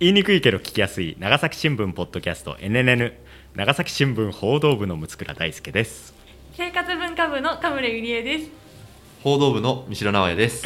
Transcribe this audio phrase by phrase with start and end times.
[0.00, 3.12] 言いにくいけど聞きやすい長崎新聞ポッドキャスト NNN
[3.54, 6.14] 長崎新聞報道部の六倉大輔です。
[6.56, 8.48] 生活文化部の田村ゆりえです。
[9.22, 10.64] 報道部の三城直也です。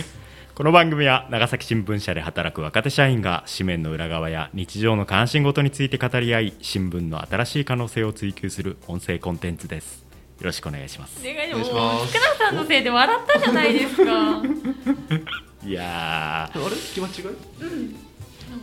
[0.54, 10.04] この番組は長崎新聞社で働く若手社員が紙面の裏側や日常の関心事について語り合い新聞の新しい可能性を追求する音声コンテンツです。
[10.38, 11.20] よろしくお願いします。
[11.20, 12.06] お願いします。
[12.06, 14.04] 福田さんのせいで笑ったじゃないですか。
[15.66, 16.66] いやー。
[16.66, 16.76] あれ？
[16.76, 17.30] 気持ちが？
[17.30, 17.34] い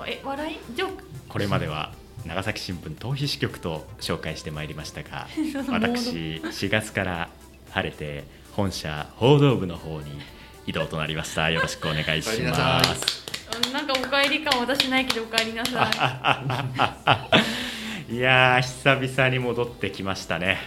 [0.08, 0.60] え笑い？
[0.76, 1.04] ジョーク？
[1.30, 1.92] これまでは
[2.26, 5.28] 長崎新聞逃避支局と紹介してまいりましたが
[5.72, 7.30] 私4月から
[7.72, 10.12] 晴れて本社報道部の方に
[10.68, 11.50] 移動となりました。
[11.50, 13.22] よろしくお願いします。
[13.66, 15.90] うんなんかお帰り感私ないけどお帰りなさ
[18.10, 18.16] い。
[18.18, 20.58] やー久々に戻ってきましたね。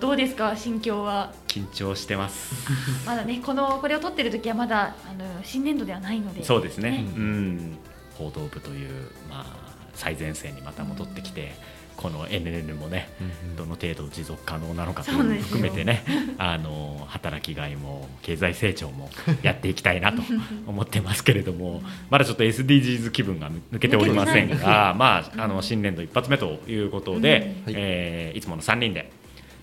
[0.00, 1.32] どうですか心境は？
[1.48, 2.54] 緊張してます。
[3.06, 6.44] まだねこのこれを撮ってる時はまだあの新年度ではないので。
[6.44, 6.90] そうですね。
[6.90, 6.96] ね。
[6.98, 7.78] うん
[8.20, 8.90] 報道部という
[9.30, 9.46] まあ
[9.94, 11.52] 最前線にまた戻ってきて
[11.96, 13.08] この NN もね
[13.56, 16.02] どの程度持続可能なのかというのも含めてね
[16.38, 19.10] あの働きがいも経済成長も
[19.42, 20.22] やっていきたいなと
[20.66, 27.74] 思ってますけれどもまだちょっと SDGs 気分が抜けておりませんが、まあ、あの新年度一発目ということで、うん。
[27.76, 29.10] えーいつもの3人で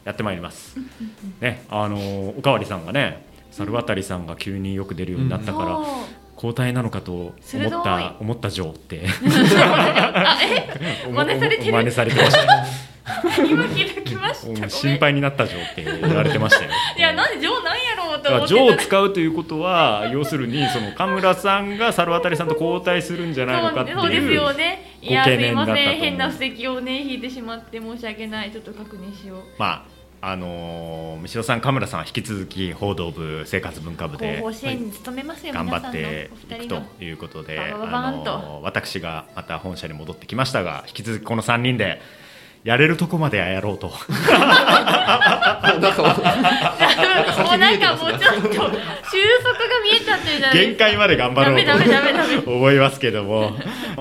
[0.04, 0.78] やってまいります。
[1.42, 5.80] ね、あのおかわりさんがね猿渡さんが急によく出るようになったから、
[6.38, 9.02] 交代なのかと思った思ったジョーって。
[9.58, 11.10] あえ？
[11.12, 11.72] 真似されてる？
[11.72, 12.46] 真似されてました。
[12.46, 12.68] ね
[13.50, 14.70] 今気づきました。
[14.70, 16.72] 心配になったジョーって言われてましたよ。
[16.98, 24.98] いやなんでジョーなんやろうと思ってたらジョーを使うということは要するにその神村さんが猿渡さんと交代するんじゃないのかっていうそうですよね。
[25.02, 25.76] いやごすいません。
[25.96, 28.52] 変な布石をね引いてしまって申し訳ない。
[28.52, 29.38] ちょっと確認しよう。
[29.58, 42.02] まああのー、三代さん、神村さんは引き続き報道部、生活文化部で後方支援に努めますよ、頑張っていくということで、あのー私がまた本社に戻ってきましたが、引き続きこの3人で
[42.64, 43.92] やれるとこまではやろうと。
[44.18, 46.04] なんか
[47.44, 48.72] もうなんかもうちょっと収束が
[49.84, 50.78] 見えちゃってるじゃないですか。
[50.78, 53.52] 限界まで頑張ろうと思いますけども。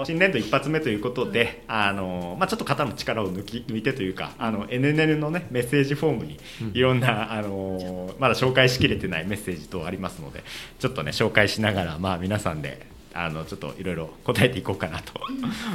[0.04, 6.38] 新年度一発目ということであの、まあ、ちょっと肩の力を抜き抜いてというかあの NNN の、ね、メッセージフォームに
[6.74, 10.44] いろんな、あのまだ紹介しきれてないメッセージ等ありますので
[10.78, 12.86] ちょっとね紹介しながら、まあ、皆さんで
[13.16, 15.12] あのちょっといろいろ答えていこうかなと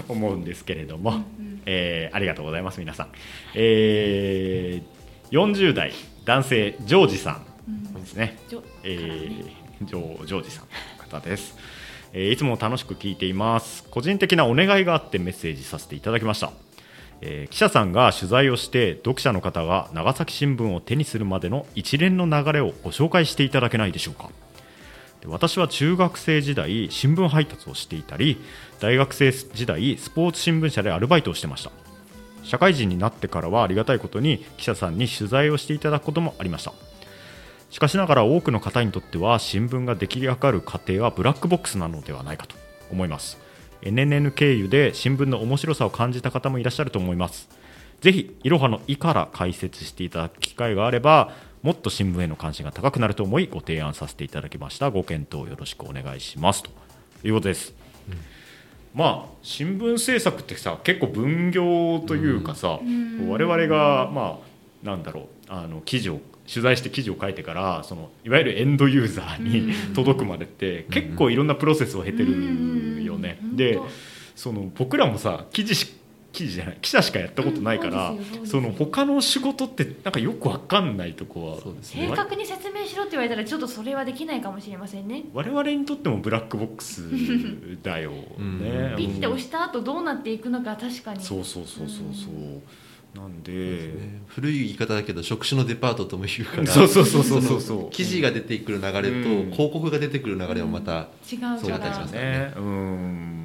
[0.07, 1.24] 思うんですけれども、
[1.66, 3.07] えーありがとうございます皆さん。
[3.56, 5.94] えー40代
[6.25, 8.38] 男性ジョージさんですね。
[8.84, 10.66] えー、ジョージョージさん
[10.97, 11.56] の方です、
[12.13, 13.84] えーいつも楽しく聞いています。
[13.90, 16.51] 個人的なお願いがあってメッセージさせていただきました、
[17.22, 24.25] えー記者さんが取材をして読者の方が長崎新聞を手にするまでの一連の流れをご紹介していただけないでしょうか。
[24.25, 24.31] で
[25.27, 28.41] 私は中学生時代新聞配達をしていたり
[28.79, 31.71] 大学生時代スポーツ新聞社でアルバイトをしてました。
[32.43, 36.73] 社会人になってからはありがたいことに記者さんに取材をしていただくこともありました。
[37.69, 42.55] しかしながら多くの方にとっては新聞が出来上がる過程はブラックボックスなのではないかと
[42.91, 43.38] 思います。
[43.81, 47.49] NNN 経由で新聞の面白さを感じた方もいらっしゃると思います。
[48.01, 54.89] ぜひいろはの「い」から解説していただく機会があればもっと新聞への関心が高くなると思いご提案させていただきました。
[54.89, 56.63] ご検討よろしくお願いします。
[56.63, 56.72] と
[57.23, 57.75] いうことです、
[58.95, 63.29] まあ新聞制作ってさ結構分業というかさ、ん。
[63.29, 66.21] 我々がまあなんだろうあの記事を
[66.51, 69.94] 取材して記事を書いてからそのいわゆるエンドユーザーにうん。
[69.94, 73.38] 届くまでって結構いろんなプロセスを経てるよね。
[73.39, 73.55] うん。
[73.55, 73.88] で本
[74.35, 75.94] その僕らもさ記事し
[76.34, 85.24] 記事じゃない記者しかやったことないから、うんその他の仕事ってなんかよくわかんないとこはそうです正確に説明しろって言われたらちょっとそれはできないかもしれませんね。
[85.34, 87.03] 我々にとってもブラックボックス
[87.84, 88.28] だよね。
[88.40, 88.97] うん。
[88.97, 91.22] ピッて押しした後どうなっていくのか確かに。
[91.22, 93.19] そうそうそうそうそう。
[93.19, 93.52] なんで。
[93.52, 94.22] ね。
[94.28, 97.78] 古い言い方だけど職種のデパートとも言うから そうそうそうそうそうそう。
[97.84, 99.12] の記事が出てくる流れとう
[99.48, 99.52] ん。
[99.52, 102.53] 広告が出てくる流れもまた違うかそうだったりしらますね。
[102.56, 103.41] うん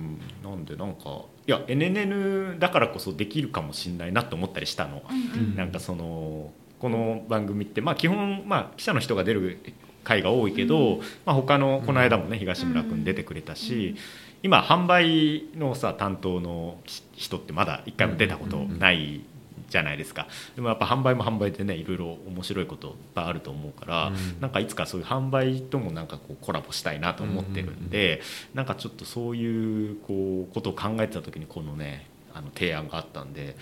[0.47, 5.57] なんでなんかいや NNN だからこそできるかもしれないなと思ったりしたの、うんうん。
[5.57, 9.59] なんかそのこの番組ってまあ基本まあ記者の人が出る
[10.05, 13.97] 回が多いけど、まあ他のこの間もね東村君出てくれたし、
[14.43, 16.79] 今販売のさ担当の
[17.15, 19.25] 人ってまだ一回も出たことない
[19.69, 20.29] じゃないですか。
[20.55, 24.41] でもやっぱ販売も販売でねいろいろ面白いこといっぱいあると思うから、うん。
[24.41, 28.23] なんかいつかそういう販売ともなんかこうコラボしたいなと思ってるんで、
[28.55, 33.57] なんかちょっとそういうこうことを考えてた時にこのねあの提案があったんで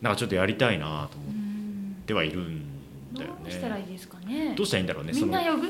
[0.00, 2.62] なんかちょっとやりたいなと思っうんてはいるん
[3.14, 3.92] だよどうしたらいいね。
[3.92, 4.54] ですかね。
[4.56, 5.12] どうしたらいいんだろうね。
[5.12, 5.68] そのみんな呼ぶ？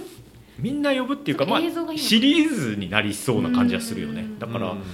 [0.59, 1.61] みんな呼ぶっていうか、まあ
[1.97, 4.23] シリーズになりそうな感じはするよね。
[4.23, 4.39] うん。
[4.39, 4.79] だから、うん。
[4.79, 4.85] ま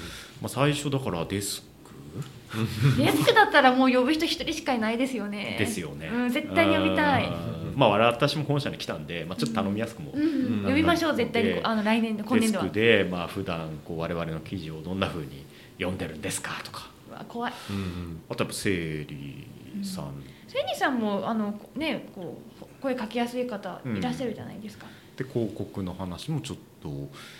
[0.45, 1.62] あ、最初だからデス
[2.97, 5.56] デスクだったらもう呼ぶ人一人しかいないですよね。
[5.59, 7.27] クですよね、うん、絶対に呼びたい。
[7.27, 11.55] うんまあ私も本社に来たんで、まあ、ちょっと頼みやすくも、呼びましょう絶対に。
[11.55, 12.65] であの来年度今デス年度は。
[12.67, 15.45] クで、まあ普段こう我々の記事をどんなふうに
[15.79, 16.89] 読んでるんですかとか。
[17.29, 17.53] 怖い。
[17.71, 18.21] うんうん。
[18.29, 19.47] あとやっぱ整理
[19.83, 24.87] さん、セニさんもあのねこう声かけやすい方いらっしゃるじゃないですか、
[25.17, 26.89] で広告の話もちょっと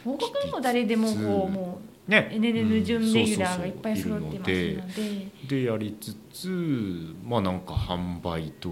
[0.05, 2.31] 報告にも誰でもこうもうね。
[2.33, 5.29] NNN 準レギュラーがいっぱいそうそうそう揃ってますので。
[5.49, 6.49] でやりつつ
[7.25, 8.71] まあなんか販売と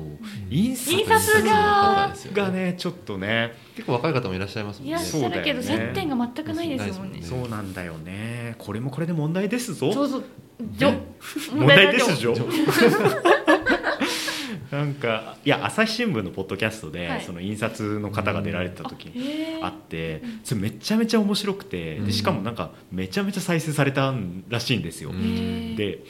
[0.51, 3.53] 印刷印刷ががねちょっとね。
[3.75, 4.91] 結構若い方もいらっしゃいますもんね。
[4.91, 7.21] いらっしゃるけど接点が全くないですもんね。
[7.21, 7.25] ね。
[7.25, 8.55] そうなんだよね。
[8.59, 9.93] これもこれで問題ですぞ。
[9.93, 10.25] そうそう。
[10.73, 10.93] じょ。
[11.55, 12.45] 問題ですじょじょ
[14.73, 17.21] なんかいや朝日新聞のポッドキャストで、はい。
[17.21, 24.15] その印刷の方が出られた時にあってそれめちゃめちゃ面白くてうんでしかもなんかめちゃめちゃ再生された
[24.49, 25.11] らしいんですよ。
[25.13, 26.03] で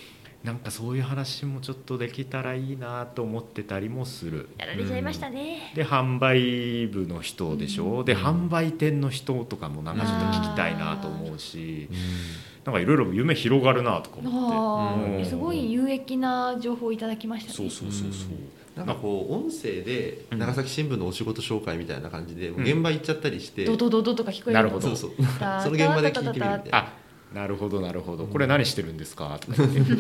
[0.44, 4.48] なんかそういう話もちょっとできたらいいなと思ってたりもする。
[4.58, 11.88] やられちゃいましたね、で販売部の人でしょ、で販売店の人とかもなんかちょっと聞きたいなと思うし
[12.64, 15.22] なんかいろいろ夢広がるなとか思あって、うん。
[15.22, 17.56] ーすごい有益な情報をいただきましたね。
[17.56, 22.54] そうそうそうそう、なんかこう音声で長崎新聞のお仕事紹介みたいな感じでん。
[22.54, 24.88] 現場行っちゃったりして、ドドドドとか聞こえるなるほど。
[24.88, 25.10] そうそう。
[25.40, 26.78] タその現場で聞いてみるみたいな。
[26.78, 27.01] あ
[27.34, 28.26] なるほどなるほど。
[28.26, 29.38] これ何してるんですか？
[29.40, 29.93] とか言って。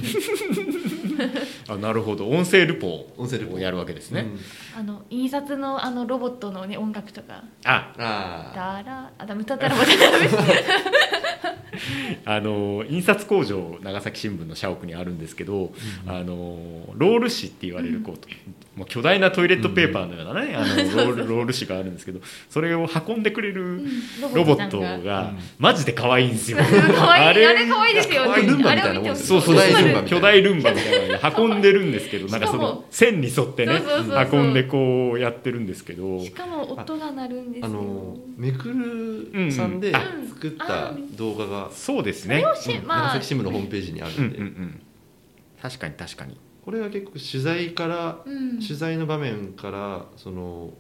[1.68, 2.28] あなるほど。
[2.28, 4.26] 音声ルポ音声ルポをやるわけですね、
[4.74, 4.80] うん。
[4.80, 7.44] あの印刷のあのロボットのね音楽とか。
[7.64, 7.92] あ。
[7.98, 10.28] あだらあだ歌ったらまたダメ。
[12.24, 15.72] あの印刷工場長崎新聞の社屋にあるんですけど、
[16.06, 23.82] あのロール紙って言われるこう、もう巨大なトイレットペーパーのようなね、あのロール ロール紙があるんですけどそれを運んでくれる
[24.34, 26.58] ロボットがマジで可愛いんですよ。
[26.58, 27.46] 可愛い。
[27.46, 29.26] あれ可愛いですよ可愛いルンバあみたいなもんれを見てほしい。
[29.26, 30.08] そうそう巨大ルンバみたいな。
[30.08, 33.82] 巨大ルンバみたいなので運んでるんですけどなんかその線に沿ってね
[34.32, 36.20] 運んでこうやってるんですけど。
[36.20, 37.66] しかも音が鳴るんですよ。
[37.66, 38.68] あのめく
[39.34, 40.28] るさんでうんうん。
[40.28, 42.42] 作った動画がそうですね。
[42.54, 42.86] そうん。
[42.86, 43.06] まあ。
[43.08, 44.80] 長崎新聞のホームページにあるうんうんんで、うん。
[45.60, 46.36] 確かに確かに。
[46.64, 48.60] これは結構取材からうん。
[48.60, 50.70] 取材の場面からその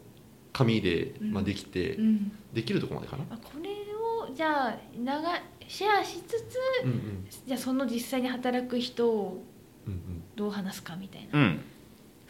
[0.52, 1.32] 紙で、うん。
[1.32, 2.32] まあ、できて、うん。
[2.52, 5.22] できるところまでかな、あこれをじゃあ長
[5.66, 7.26] シェアしつつうんうん。
[7.46, 9.42] じゃあその実際に働く人を
[9.86, 11.60] うんどう話すかみたいな、うん。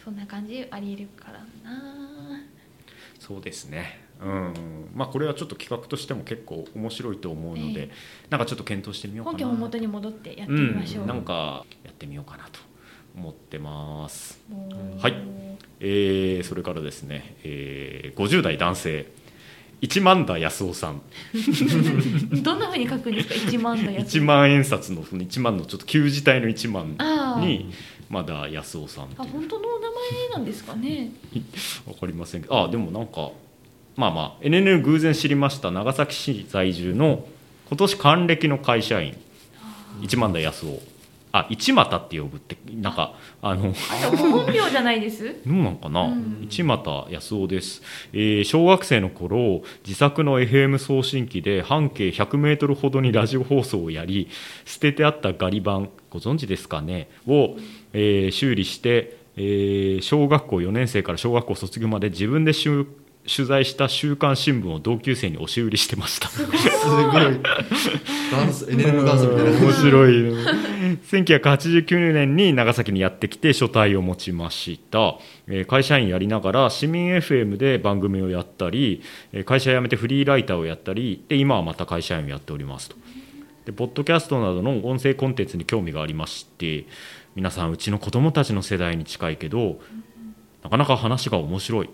[0.03, 1.39] そんな感じありえるから
[1.69, 2.41] な。
[3.19, 4.01] そうですね。
[4.21, 4.89] うん。
[4.95, 7.89] まあこれはちょっと企画としても結構面白いと思うので、え
[8.29, 9.37] なんかちょっと検討してみようかな。
[9.37, 12.59] 本家本元に戻ってやってみましょう、うん、なんかやってみようかなと
[13.15, 14.39] 思ってます。
[15.01, 15.13] はい。
[15.79, 19.05] えーそれからですね、えー50代男性
[19.81, 21.01] 一万田康夫さん。
[22.43, 26.95] どんなふうに書くんですか？1万のやつ1万円札のその1万のちょっと旧字体の1万
[27.41, 27.71] に
[28.09, 31.11] まだ安夫さんあ本当のお名前なんですかね？
[31.87, 32.63] わかりませんけど。
[32.65, 33.31] あでもなんか
[33.95, 37.27] まあまあ NNN 偶然知りました長崎市在住の
[37.67, 39.15] 今年還暦の会社員
[40.01, 40.81] 一万田康夫
[41.35, 45.35] あ一股って呼ぶってなんかあの本名じゃないです？
[45.45, 46.37] どうなんかな、うん。
[46.43, 47.81] 一股康夫です、
[48.13, 54.29] えー小学生の頃自作の FM 送信機で半径100メートルほどにラジオ放送をやり
[54.63, 57.09] 捨ててあったガリ版ご存知ですかね？
[57.27, 57.57] を、
[57.93, 62.85] えー修理して、えー小学校4年生から小学校卒業まで自分でしゅ
[63.25, 66.27] 取材した週刊新聞を同級生に押し売りしてました。
[66.27, 66.53] すごい。
[68.31, 69.01] ダンス ダンスみたいな。
[69.03, 70.13] 面白い。
[71.09, 75.15] 1989年に長崎にやってきて書体を持ちました、
[75.47, 79.01] えー会社員やりながら市民 FM で番組をやったり
[79.31, 82.95] えー会社辞めてフリーライターをやったりで今はまた会社員をやっておりますと。
[83.65, 86.85] でポッドキャストなどの音声コンテンツに興味がありまして
[87.35, 89.79] 皆さんうちの子供たちの世代に近いけど
[90.63, 91.89] なかなか話が面白い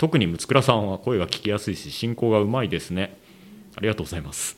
[0.00, 3.18] 特に六倉さんは声が聞きやすいし進行がうまいですね。
[3.76, 4.56] ありがとうございます。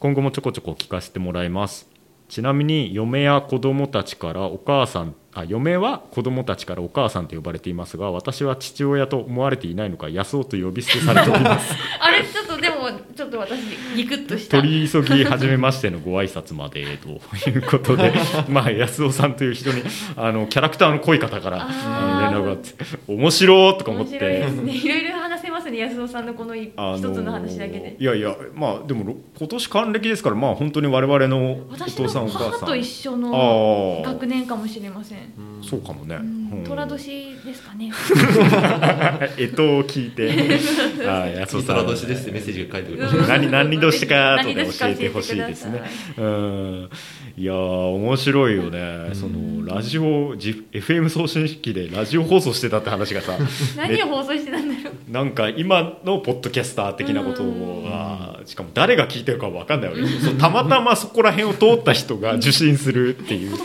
[0.00, 1.88] 今後もちょこちょこ聞かせてもらいます。
[2.28, 11.72] ちなみに嫁や子供たちからお母さんあ嫁は子供たちからお母さんと呼ばれていますが私は父親と思われていないのか安尾と呼び捨てされております。
[12.00, 13.60] あれちょっとでもちょっと私
[13.94, 14.56] ギクッとした。
[14.60, 17.08] 取り急ぎ初めましてのご挨拶までと
[17.48, 18.12] いうことで
[18.50, 19.82] まあ安尾さんという人に
[20.16, 22.74] あのキャラクターの濃い方から連絡があって
[23.06, 24.72] 面白いとか思っ面白いでてすね。
[24.72, 27.96] いろいろ話せますね安尾さんのこの一つの話だけで。
[28.00, 32.50] いやいやまあでもろ今年還暦ですからまあ本当に我々のお私父さんのお母さん。
[32.52, 34.04] 母と一緒あのー。
[34.04, 35.62] 学年かもしれませんうん。
[35.62, 36.18] そうかもね、
[36.66, 37.92] 虎年ですかね。
[39.38, 40.30] えとを聞いて。
[41.06, 41.76] あー安尾さん。
[41.76, 43.18] 虎年ですってメッセージが書いてくる。
[43.20, 43.28] うん。
[43.28, 45.82] 何何年か後で教えてほしいですね。
[46.18, 46.90] うん。
[47.36, 49.10] いやー面白いよね。
[49.14, 53.38] そのラジオじ FM 送信機でラジオ放送してたって話がさ
[53.76, 55.12] 何を放送してたんだろう。
[55.12, 59.96] なんか今のポッドキャスター的なことがしかも誰が聞いてるか分かんないわ
[60.38, 63.56] たまたまそこら辺を通った人が受信するっていう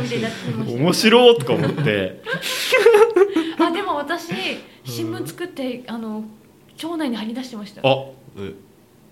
[0.00, 0.82] みたいになってました。
[0.82, 2.22] 面白いとか思って
[3.58, 4.32] あでも私
[4.84, 6.24] 新聞作ってあの
[6.76, 7.80] 町内に貼り出してました。
[7.88, 8.04] あ
[8.36, 8.54] うん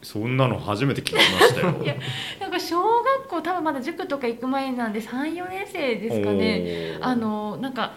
[0.03, 1.95] そんなの初めて聞きましたよ いや
[2.41, 6.99] なんか小学校多分まだ塾とか行く前なんで34年生ですかね。
[7.01, 7.93] あのなんか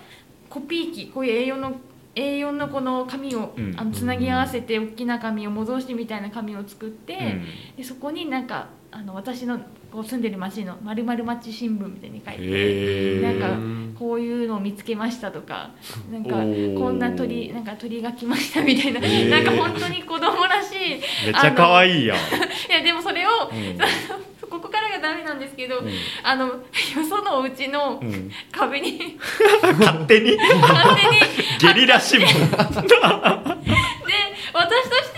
[0.47, 1.75] コピー機こういう A4 の
[2.13, 7.45] A4 のこの紙を、うんあのつなぎ合わせて大きな紙を模造紙みたいな紙を作って、うん
[7.77, 9.59] でそこになんかあの私の
[9.91, 12.39] こう住んでる町のまるまる町新聞みたいに書いて。
[12.41, 15.71] へなんかーこういうのを見つけましたとか
[16.11, 22.17] なんかこんな鳥なんか鳥が来ましたみたいな、なんか本当に子供らしいいめっちゃ可愛いやん、
[22.69, 23.77] やでもそれを、うん。
[24.49, 25.89] ここからがダメなんですけど、うん。
[26.23, 26.53] あのよ
[27.09, 29.17] そのお家のうん、壁に
[29.79, 30.37] 勝手に？
[30.37, 31.73] 勝手に。
[31.73, 32.35] ゲリラ新聞で
[34.53, 35.14] 私として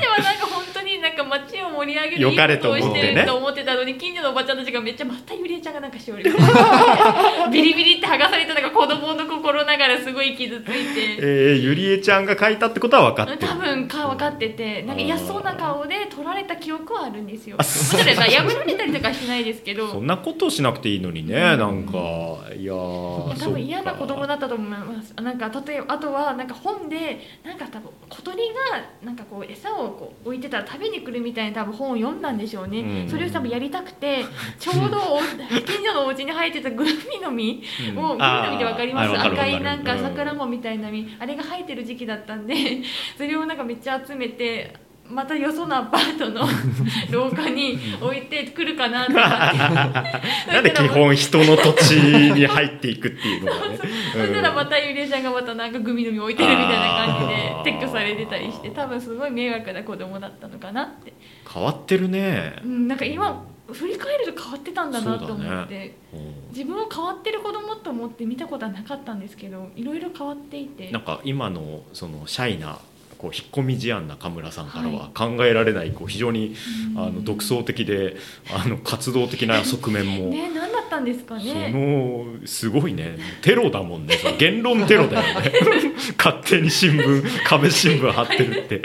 [1.27, 3.09] 街を盛り上げる良かれとを思ってね。
[3.09, 6.23] してると思ってたのに近所のおばちゃんたちがめっちゃまたゆりえちゃんがなんかしており
[7.51, 11.17] ビリビリって剥がされたのが子供の心ながらすごい傷ついて。
[11.19, 13.51] えー、ゆりえちゃんが書いたってことは分かってる。
[13.51, 17.57] 多分か分かっててなんか嫌そうな顔で撮られた記憶はあるんですよ。
[17.57, 19.87] もちろんさ破られたりとかはしないですけど。
[19.87, 21.97] そんなことしなくていいのにね、なんか。
[22.57, 25.13] いや多分嫌な子供だっったと思います。
[25.21, 28.53] なんか例えばあとはなんか本でなんか多分小鳥が
[29.03, 33.09] なんかこう餌をこう置いてたら食べに来るみたいな多分本を読んだんでしょうね、うん。
[33.09, 34.23] それを多分やりたくて
[34.59, 35.19] ちょうどお
[35.61, 37.97] 近所のお家に生えてたグミの実うん。
[37.97, 39.19] をグミの実で分かります。
[39.19, 40.01] 赤いなんかうん。
[40.01, 41.07] 桜もみたいな実。
[41.19, 42.55] あれが生えてる時期だったんで
[43.17, 46.41] それをなんかめっちゃ集めてまたよそのアパートの
[47.11, 49.51] 廊下に置いてくるかなとか。
[49.51, 53.77] っ てなんで基本人の土地に入っていくっていうのがね。
[54.13, 61.13] そしたらまたゆりえちゃんがまたなんかグミの実置いてるみたいな感じで撤去されてたりして多分すごい迷惑な子供だったのかなって、
[61.51, 62.55] 変わってるね。
[62.63, 66.49] うん、なんか今振り返ると変わってたんだなと思って、うん。
[66.49, 70.91] 自分を変わってる子供と思って見たことはなかったんですけどいろいろ変わっていて。
[70.91, 72.79] なんか今のそのシャイな
[73.17, 76.55] こう引っ込み思案な中村さんからはは考えられないこう非常に
[76.95, 77.01] うん。
[77.03, 78.15] あの独創的で
[78.53, 83.17] あの活動的な側面も、ね何だったんですかそねのすごいね。
[83.41, 84.15] テロだもんね。
[84.15, 85.51] その言論テロだよね。
[86.17, 88.81] 勝手に新聞壁新聞貼ってるって。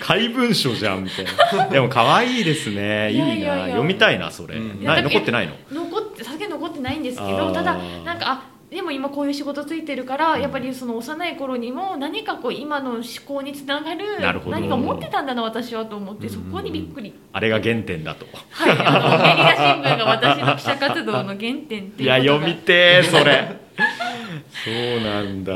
[0.00, 1.24] 怪文書じゃんみたい
[1.56, 1.68] な。
[1.68, 3.12] でも可愛いですね。
[3.12, 3.56] いいないやいや。
[3.56, 4.80] いや読みたいなそれ、うん。
[4.82, 5.54] 残ってないの？
[5.72, 17.14] 残って酒残ってないんですけどただなんかあでも今こういう仕事ついてるからやっぱりその幼い頃にも何かこう今の思考につながる何か持ってたんだな私はと思ってそこにびっくり。
[17.32, 18.26] あれが原点だと。
[18.50, 22.18] はい、あのゲリラ新聞が私の記者活動の原点っていういが。
[22.18, 23.60] や読みてーそれ。
[24.64, 25.52] そうなんだ。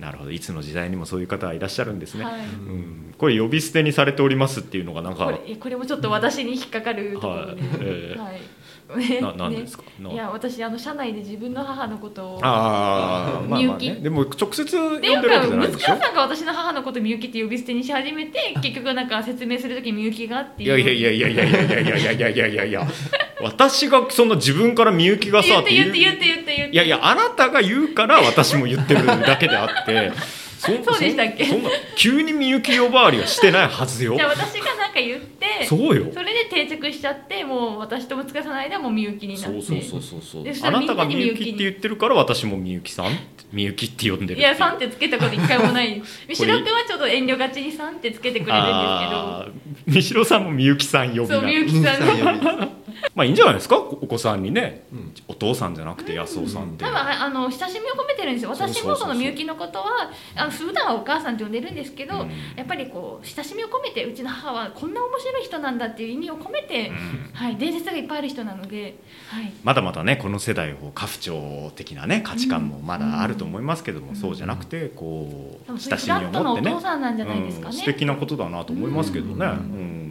[0.00, 0.30] なるほど。
[0.30, 2.40] いつの時代にもそういう方はいらっしゃるんですね、はい。
[2.40, 5.26] うん、これ呼び捨てにされておりますっていうのがなんか。
[5.26, 7.60] これこれもちょっと私に引っかかるところで、はい。
[7.82, 8.18] ええ。
[8.18, 8.40] はい
[9.20, 10.12] な なんですか、ね。
[10.14, 13.88] いや私あの社内で自分の母のことをああまあまあみゆき。
[13.90, 22.88] ねでも直接呼んでるわけじゃないでしょ息子さんが私の母のことみゆきって呼び捨てにし始めて 結局なんか説明するときみゆきがっていういやいやいやいやいやいやいやいやいやいやいや。
[23.40, 26.74] 私がそんな自分からみゆきがさ言って言って言って言って言って。
[26.74, 30.12] いやいやあなたが言うから私も言ってるだけであって
[30.58, 31.44] そ そうでしたっけ？
[31.44, 34.16] そんな急にみゆき呼ばわりはしてないはずよ。
[34.16, 36.06] じゃあ私がなんか言ってそうよ。
[36.12, 39.62] それで定着しちゃってもう私と息子さんの間もみゆきになって。
[39.62, 43.06] そうそうそうそうあなたがみゆきって言ってるから私もみゆきさん
[43.52, 46.02] みゆきって呼んでるいや「さん」ってつけたこと一回もない。
[46.34, 52.00] 三代君はちょっと遠慮がちに「さん」ってつけてくれるんですあー三代さんもみゆきさん呼びなけどそうみゆきさん
[52.58, 52.68] の
[53.14, 53.76] まあいいんじゃないですか？
[53.76, 55.14] おお子さんにね、うん。
[55.28, 58.50] お父さんじゃなくて安尾さんって、多分あの親しみを込めてるんですよ。
[58.50, 62.30] 私もそのみゆきのことはあの普段はお母さんって呼んでるんですけど、うん。
[62.56, 67.30] やっぱりこう親しみを込めてうちの母はこんな面白い人なんだっていう意味を込めて、うん。
[67.32, 68.96] はい、伝説がいっぱいある人なので、
[69.28, 76.70] はい、まだまだねこの世代を家父長的なね価値観もまだあると思いますけども、そうじゃなくてこう親しみを持ってね。
[76.72, 77.74] 父さんなんじゃないですかね。
[77.74, 77.80] うん。
[77.80, 79.42] 素敵なことだなと思いますけどね、うん。
[79.42, 80.07] うん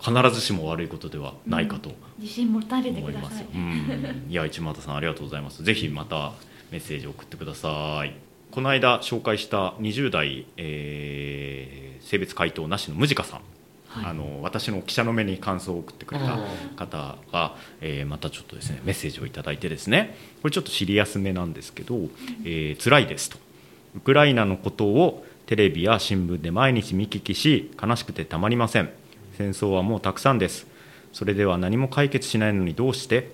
[0.00, 3.46] 必ずしも悪いことではないかと自信持たれてください。。
[3.54, 5.62] うん、いや市俣さんありがとうございます。
[5.62, 6.32] ぜひまた
[6.70, 8.14] メッセージを送ってください。
[8.50, 13.40] この間紹介した20代、えー性別回答なしのムジカさん
[13.92, 16.38] あの私の記者の目に感想を送ってくれたあ
[16.76, 21.96] 方が、えーまたちょっとですねメッセージをいただいてですねこれちょっとシリアスめなんですけど
[22.44, 23.38] 「えー辛いです」と
[23.96, 28.90] 「ウクライナのことをテレビや新聞で毎日見聞きし悲しくてたまりません
[29.36, 30.66] 戦争はもうたくさんです。
[31.12, 33.30] それでは何も解決しないのにどうして？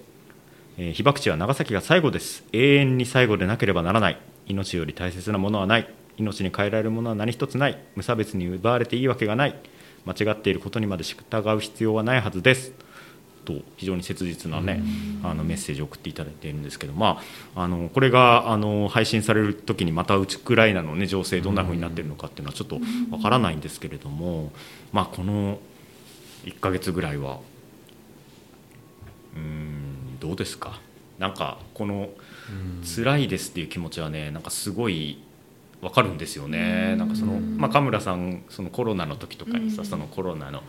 [0.78, 2.44] えー被爆地は長崎が最後です。
[2.52, 4.20] 永遠に最後でなければならない。
[4.46, 5.88] 命より大切なものはない。
[6.18, 7.78] 命に変えられるものは何一つない。
[7.94, 9.54] 無差別に奪われていいわけがない。
[10.04, 11.16] 間違っていることにまで従
[11.56, 12.72] う必要はないはずです。
[13.44, 14.82] と非常に切実なね
[15.24, 17.20] あのメッセージを送っていただいているんですけど、ま
[17.56, 22.78] あ、あのこれがあの配信される時にまたウクライナの、ね、情勢どんなふうになっているのかっていうのはちょっと
[23.10, 24.52] わからないんですけれども、
[24.92, 25.58] まあ、この
[26.44, 27.40] 1ヶ月ぐらいは。
[29.34, 30.80] うーんどうですか？
[31.18, 32.10] なんかこの
[32.84, 35.22] 辛いですっていう気持ちはねなんかすごい
[35.80, 36.96] わかるんですよね。
[36.96, 39.88] なんかそのまあ神村さんそのコロナの時とかにさうん。
[39.88, 40.62] そのコロナの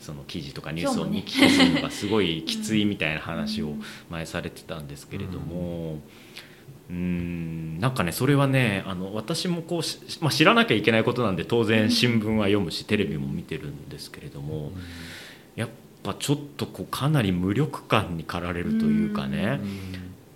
[0.00, 3.74] その記事とかニュースを見聞きするのがすごいきついみたいな話を
[4.10, 6.00] 前されてたんですけれども。
[6.90, 14.72] うーんなんかねそれはねあの私もこうし、まあ、知らなきゃいけないことなんで当然新聞は読むしテレビも見てるんですけれども、
[15.56, 15.68] やっ
[16.02, 19.60] ぱちょっとこうかなり無力感に駆られるというかね、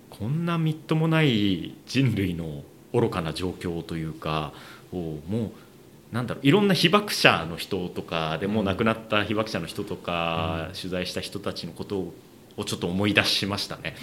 [0.09, 4.51] こんなみっともない人類の愚かな状況というか
[4.91, 5.51] をもう
[6.11, 12.13] なんだろういろんな被爆者の人とかでもう亡くなった被爆者の人とか、取材した人たちのことを
[12.65, 13.95] ちょっと思い出しましたね。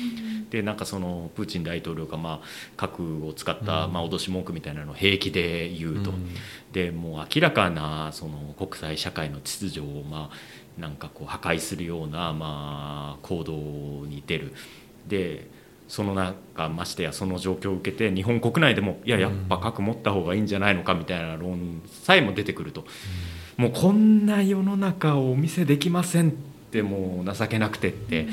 [0.51, 6.13] でなんかそのプーチン大統領がまあ核を使ったまあ脅し文句みたいなのを平気で言うと、
[6.73, 13.53] でもう明らかなその国際社会の秩序をまあなんかこう破壊するようなまあ行動
[14.07, 14.55] に出る。
[15.07, 15.49] で
[15.89, 22.85] その中ましてやその状況を受けて日本国内でもいややっぱ核持った方がいいんじゃないのかみたいな論さえも出てくると、
[23.57, 26.33] もうこんな世の中をお見せできませんっ
[26.71, 28.29] てもう情けなくてって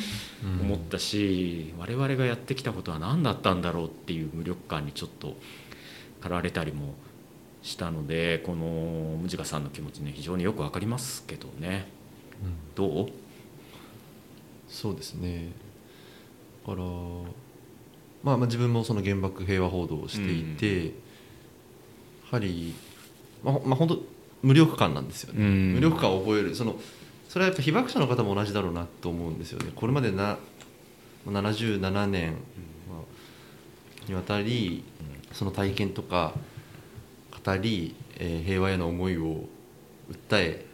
[0.61, 5.35] 思ったし、我々がやってきたことは何だったんだろうっていう無力感にちょっと
[6.21, 6.95] 駆られたりも
[7.61, 11.87] したのでこのムジカさんの気持ちね非常によくわかりますけどね。
[12.75, 13.09] どう？
[14.67, 15.49] そうですね。
[16.67, 16.85] だから、
[18.23, 20.91] まあ、まあ自分もその原爆平和報道をしていて、や
[22.31, 22.73] はり、
[23.43, 23.99] まあ、ほまあ本当
[24.41, 25.73] 無力感なんですよね、うん。
[25.75, 26.55] 無力感を覚える。
[26.55, 26.75] その
[27.35, 29.73] それはやっぱ被爆者の方も同じだろうなと思うんですよね。
[29.75, 30.37] これまでな
[31.27, 32.37] 77年、ま
[32.95, 34.85] あにわたり
[35.33, 36.31] その体験とか
[37.45, 39.49] 語り、えー平和への思いを
[40.09, 40.65] 訴え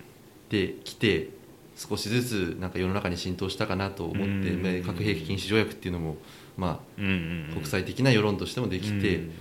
[0.50, 1.30] てきて
[1.76, 6.18] 少しずつなんか世の中に浸透したかなと思って、核兵器禁止条約っていうのも、
[6.58, 9.32] まあ、国際的な世論としてもできて、うん。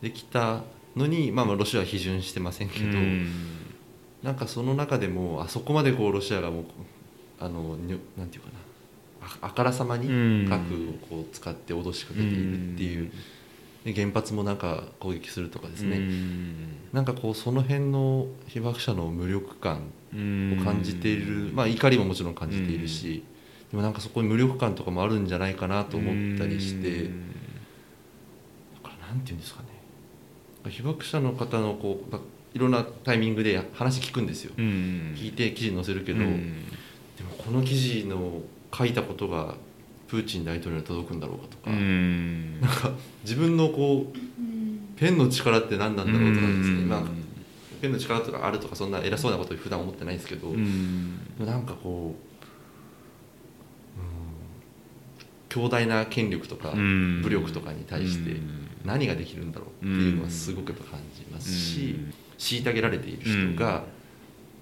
[0.00, 0.62] できた
[0.94, 3.59] のに、まあ、まあロシアは批准してませんけど、うん
[4.22, 6.64] なんかその中でもあそこまでこうロシアがもう
[7.38, 8.58] あのになんていうかな。
[9.22, 10.12] ああからさまにう
[10.46, 10.48] ん。
[10.48, 13.10] 核をこう使って脅しかけているっていう、
[13.84, 16.78] で原発もなんか攻撃するとかですね、うん。
[16.92, 20.58] なんかこうその辺の被爆者の無力感うん。
[20.60, 23.22] を感じている、まあ、怒りももちろん感じているし、
[23.70, 27.28] でもなんかそこに無力感とかもあるんじゃないかなと思ったりして、うん。
[28.82, 29.68] だからなんていうんですかね。
[30.70, 32.20] 被爆者の方のこうまあ
[32.52, 36.66] いろんなタイミングで話聞くんですよ、うん聞いて記事に載せるけど、うん
[37.16, 38.40] でもこの記事の
[38.72, 39.54] 書いたことが
[40.08, 42.90] プーチン大統領に届くんだろうかとか、うんなんか
[43.22, 47.02] 自分のこうペンの力って何なんだろうとかですね、まあ、
[47.80, 52.14] ペンの力とかあるとかそんな偉そうなこと普段思ってないんですけど、うんなんかこ
[53.96, 54.06] う、うん、
[55.48, 61.96] 強大な権力とかうん武力とかに対してうん何ができるんだろうっていうのはすごくやっぱ感じますし、
[62.40, 63.84] 虐げられている人が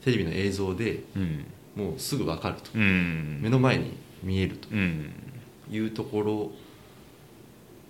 [0.04, 1.44] テレビの映像でうん。
[1.76, 3.38] もうすぐ分かると、うん。
[3.40, 4.68] 目の前に見えると。
[4.72, 5.12] うん。
[5.70, 6.50] いうところ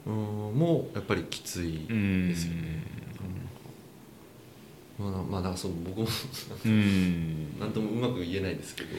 [0.07, 0.15] うん
[0.59, 2.29] もやっぱりきついうん。
[2.29, 2.99] ですよね。
[4.99, 6.09] まあ、まあ、だからその僕も
[6.67, 7.59] うん。
[7.61, 8.91] 何ともうまく言えないですけど、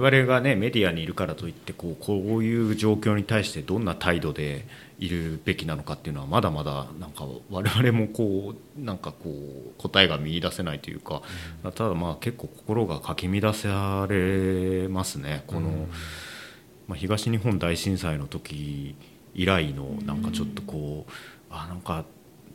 [0.00, 4.64] 我々がねメディアにいるからといってこうこういう状況に対してどんな態度で
[4.98, 11.22] いるべきなのかっていうのはまだまだなんか我々もこうなんかこう答えが見出せないというか、
[11.62, 15.44] ただまあ結構心がかき乱されますね。
[15.46, 15.86] この、
[16.88, 18.96] まあ、東日本大震災の時
[19.34, 21.12] 以来のなんかちょっとこう、
[21.50, 22.04] あなんか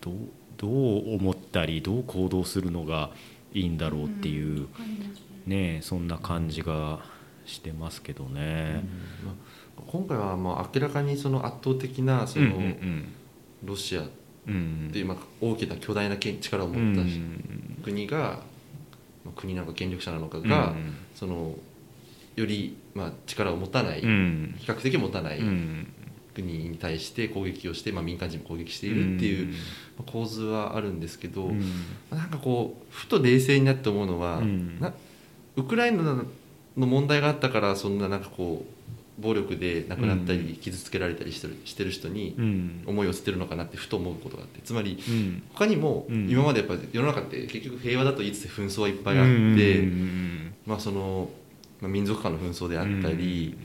[0.01, 0.13] どう
[0.57, 3.09] どう思ったりどう行動するのが
[3.53, 4.67] いいんだろうっていう、
[5.45, 6.99] ねそんな感じが
[7.45, 8.83] してますけどね。
[9.25, 9.33] まあ
[9.87, 13.05] 今回はもう明らかにその圧倒的なそうんのうん。
[13.63, 14.05] ロシアっ
[14.47, 14.53] うん
[14.85, 14.91] うん。
[14.91, 18.39] ていうまあ大きな巨大な権力を持ったうん国が
[19.25, 21.55] まあ国なのか権力者なのかが、うんその
[22.35, 24.55] より、まあ、力を持たない、うん。
[24.57, 25.87] 比較的持たないうん。
[26.33, 29.47] 国に対して攻撃をして、まあ、民間人も攻撃しているっていう、
[29.99, 31.61] まあ構図はあるんですけど、うん。
[32.09, 34.79] なんかこうふと冷静になって思うのは、うん。
[34.79, 34.93] な
[35.55, 36.25] ウクライナ
[36.77, 42.83] の問題があったからそんななんかこう暴力で亡くなったり傷つけられたりしてるしてる人にうん。
[42.87, 46.29] 思いを捨てるのかなってふと思うことがあってつまりうん他にもうん。
[46.29, 49.31] 今までやっぱり世の中って結局平和だと言いつつ紛争はいっぱいあって、
[49.79, 51.29] うんまあその
[51.81, 53.57] まあ、民族間の紛争であったり、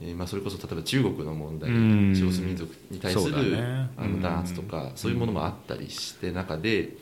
[0.00, 2.16] えーまあ、それこそ例えば中国の問題、うん。
[2.16, 3.90] 少数民族に対する、ね。
[3.98, 4.92] あの弾圧とか、うん。
[4.96, 6.96] そういうものもあったりして中で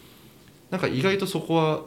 [0.70, 1.82] なんか意外とそこは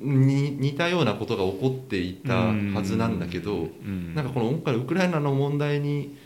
[0.00, 6.16] に似たようなことが起こっていたはずなんだけど、うんなんかこの今回のウクライナの問題に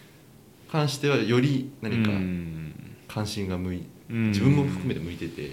[0.70, 2.72] 関してはより何かうん。
[3.08, 4.28] 関心が向いうん。
[4.28, 5.50] 自分も含めて向いてて。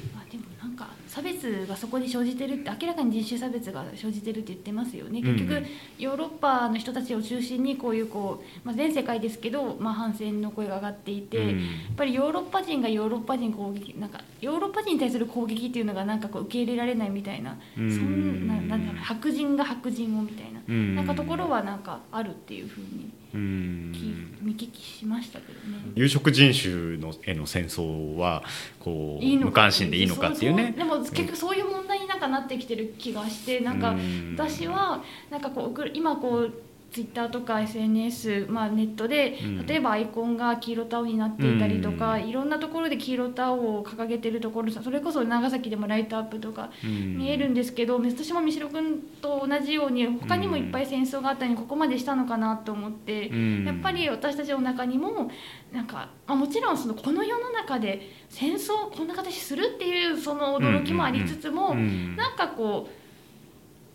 [1.09, 5.21] 差別がそこに生じてるって明らかに人種差別が生じてるって言ってますよね。
[5.21, 5.65] 結局、うん。
[5.97, 11.49] ヨーロッパの人たちを中心にこういうこう、まあ、全世界ですけど、まあ、反戦の声が上がっていて、うん。
[11.49, 11.55] や
[11.93, 17.91] っぱりヨーロッパ人がヨーロッパ人攻撃なんかヨーロッパ人に対する攻撃っていうのがなんかこう受け入れられないみたいな、うん。
[17.91, 20.95] そんななんだろう白人が白人をみたいな、うん。
[20.95, 25.77] なんかところはなんかあるっていうふうに見聞きしましたけどね。
[25.95, 28.43] 有色人種のへの戦争は
[28.79, 30.73] こう無関心でいいのかっていうね。
[30.77, 34.35] でも結局そういう問題になんかなってきてる気がしてなんかうん。
[34.37, 36.53] 私はなんかこう今こう
[36.91, 39.65] ツイッターとか SNS、まあ、ネットでうん。
[39.65, 42.27] 例えばアイコンが黄色タオになっていたりとか、うん。
[42.27, 53.65] いろんなところで黄色タオを掲げてるところそれこそ長崎でもライトアップとか見えるんですけど、私も三代君と同じように他にもいっぱい戦争があったのにここまでしたのかなと思って、うん。
[53.65, 55.31] やっぱり私たちの中にも
[55.71, 62.15] なんか、まあ、もちろんそのこの世の中で戦争をこんな形するっていうその驚きもありつつも、うん。
[62.15, 62.98] なんかこう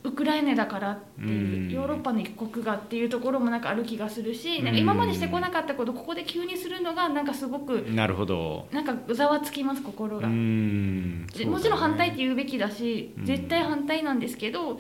[0.05, 1.71] ウクライナだからっていう、うん。
[1.71, 4.65] ヨーロッパの一国がっていうところもなんかある気がするし、うん。
[4.67, 8.69] なんか今までしてこなかったことここで急にするのがなんかすごくなるほど。
[8.71, 10.29] なんかざわつきます心が。
[10.29, 11.27] うん。
[11.29, 13.25] でもちろん反対って言うべきだし、うん。
[13.25, 14.79] 絶対反対なんですけど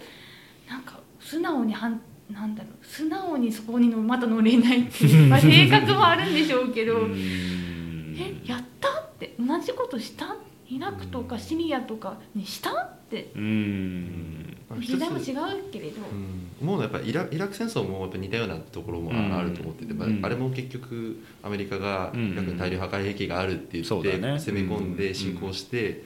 [0.68, 8.16] なんか素直に反なんだろう素直にそこにのまだ乗れないっていう、 まあ、性格もあるんでしょうけど、うん。
[8.18, 10.36] えやったって同じことした
[10.68, 13.30] イラクとかシリアとかにしたって。
[13.34, 14.56] うん。
[14.68, 15.24] まあ時代も違う
[15.70, 20.20] けれど、うん、思うのはやっぱりイライラク戦争もやっぱ似たようなところもああると思ってて、まあうん。
[20.24, 22.32] あれも結局アメリカがうん。
[22.32, 24.96] イラクに大量破壊兵器があるって言って攻め込んうん。
[24.96, 26.04] で侵攻して、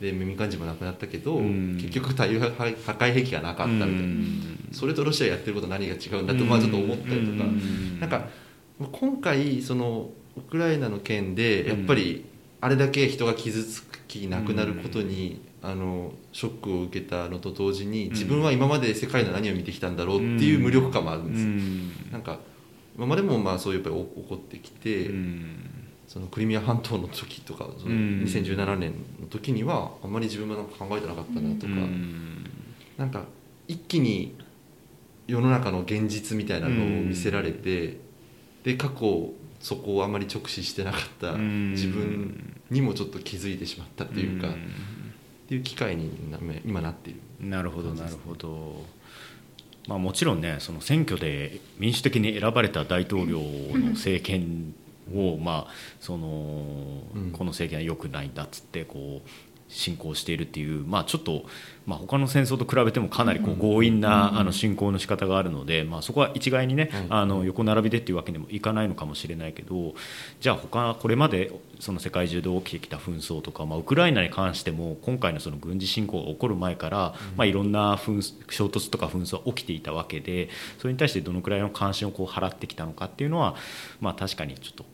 [0.00, 1.76] で民間人も亡くなったけど、うん。
[1.76, 3.94] 結局大量破壊兵器がなかったみたいな、
[4.72, 8.00] それとロシアやってること何が違うんだとまあちょっと思ったりとか、うん。
[8.00, 8.28] なんか
[8.92, 12.24] 今回そのウクライナの件でやっぱり
[12.62, 22.38] あれだけ人が傷つき亡くなることに、あのショックを受けたのと同時に自分は今まで世界の何を見てきたんだろうっていう無力感もあるんですよ、なんか
[22.96, 25.10] 今までもまあそういうやっぱり起こってきて、
[26.08, 28.22] そのクリミア半島の時とかそのうん。
[28.24, 31.72] 2017年の時にはあんまり自分はなんか考えてなかったなとか、
[32.98, 33.24] なんか
[33.68, 34.36] 一気に
[35.26, 37.98] 世の中の現実みたいなのを見せられて、
[38.64, 44.48] で過去そこをあまり直視してなかった自分にもちょっと気づいてしまったっていうか、
[45.50, 47.20] っていう機会にな今なっている。
[47.40, 48.84] なるほどなるほど、
[49.88, 54.74] まあ、もちろんねその選挙で民主的に選ばれた大統領の政権
[55.12, 57.32] を、まあそのうん。
[57.32, 59.28] この政権は良くないんだっつってこう
[59.70, 61.44] 侵攻しているっていう、まあ、ちょっと、
[61.86, 69.94] まあ、他の戦争と比べてもかなりこう強引なあの侵攻の仕方があるので、まあ、そこは一概にね、はいあの横並びでっていうわけにもいかないのかもしれないけど
[70.40, 83.54] じゃあ他これまでその世界中で起きてきた紛争とか、まあ、ウクライナに関しても今回のその軍事侵攻が起こる前から、まあ、いろんな紛衝突とか紛争は起きていたわけでそれに対してどのくらいの関心をこう払ってきたのかっていうのは、
[84.00, 84.84] まあ、確かにちょっと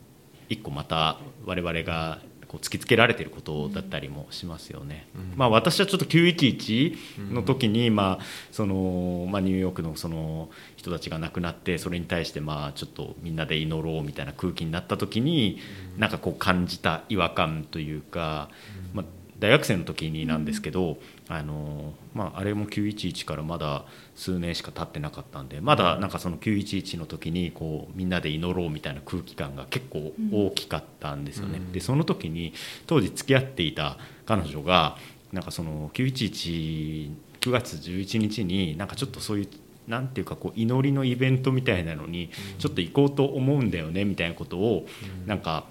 [0.49, 5.07] 一個また我々がこう突きつけられていることだったりもしますよね。
[5.15, 5.37] うん。
[5.37, 15.59] まあ、私はちょっと911の時に、まあそのまあ、ニューヨークのその人たちが亡くなってそれに対してまあちょっとみんなで祈ろうみたいな空気になった時に
[15.97, 18.49] なんかこう感じた違和感というか、
[18.93, 19.05] まあ、
[19.39, 20.97] 大学生の時になんですけど、
[21.29, 23.83] あのまあ、あれも911からまだ
[24.15, 31.57] 数年しか経ってなかったんでまだなんかその911の時にこうみんなで祈ろうみたいな空気感が結構大きかったんですよね。
[31.57, 31.71] うん。
[31.73, 32.53] でその時に
[32.85, 34.95] 当時付き合っていた彼女が
[35.33, 37.11] なんかその91
[37.41, 39.47] 9月11日になんかちょっとそういう
[39.89, 44.85] なんていうかこう祈りのイベントみたいなのにちょっと行こうと思うんだよねみたいなことを
[45.25, 45.65] なんか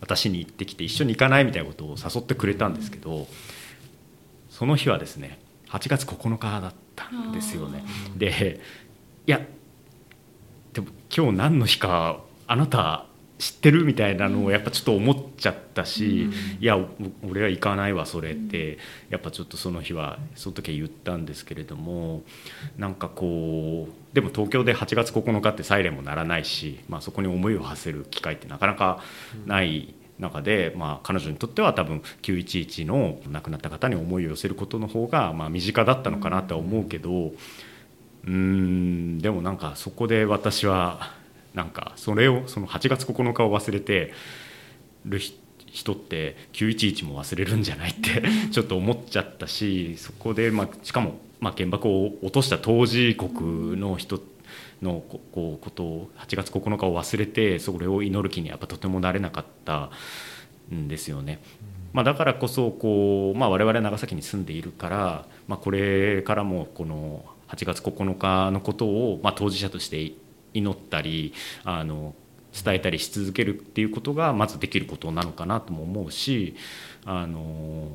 [0.00, 3.26] 私に言ってきて一緒に行かないみたいなことを誘ってくれたんですけど
[4.62, 7.82] その日はですね8月9日だったんですよね。
[8.16, 8.60] で
[9.26, 9.40] いや
[10.72, 13.06] でも今日何の日かあなた
[13.40, 16.78] 知ってるみたいなのをやっぱちょっと思っちゃったし、いや
[17.28, 18.78] 俺は行かないわそれって
[19.10, 22.22] やっぱちょっとその日はその時は言ったんですけれども
[22.78, 29.02] なんかこうでも東京で8月9日ってサイレンも鳴らないし、まあ、そこに思いを馳せる機会ってなかなか
[29.44, 37.32] ない中で、まあ、彼女にとっては多分911の亡くなった方に思いを寄せることの方がまあ身近だったのかなとは思うけど
[38.26, 41.20] うんでもなんかそこで私は。
[41.54, 44.12] なんかそれをその8月9日を忘れて
[45.04, 45.20] る
[45.66, 54.20] 人って911も忘れるんじゃないってちょっと思っちゃったしそこで、まあ、しかも、まあ、原爆を落とした当事国の人
[54.82, 59.90] のこうことを8月9日を忘れてそれを祈る気にやっぱとてもなれなかった
[60.74, 61.40] んですよね。
[61.92, 70.12] まあ、だからこそこう、まあ、我々長崎に住んでいるから、まあ、これからもこの8月9日のことを、まあ、当事者として
[70.54, 72.14] 祈ったりあの
[72.52, 76.54] 伝えたりし続けるっていうことがまずできることなのかなとも思うし
[77.04, 77.88] あの、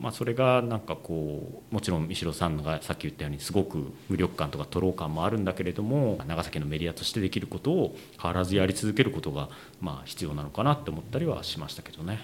[0.00, 9.48] まあ、それがなんかこうもちろん三代さんがさっき言ったようにすごく無力感とか徒労感もあるんだけれども長崎のメディアとしてできることを変わらずやり続けることが
[9.80, 12.20] まあ必要なのかなって思ったりはしましたけどね。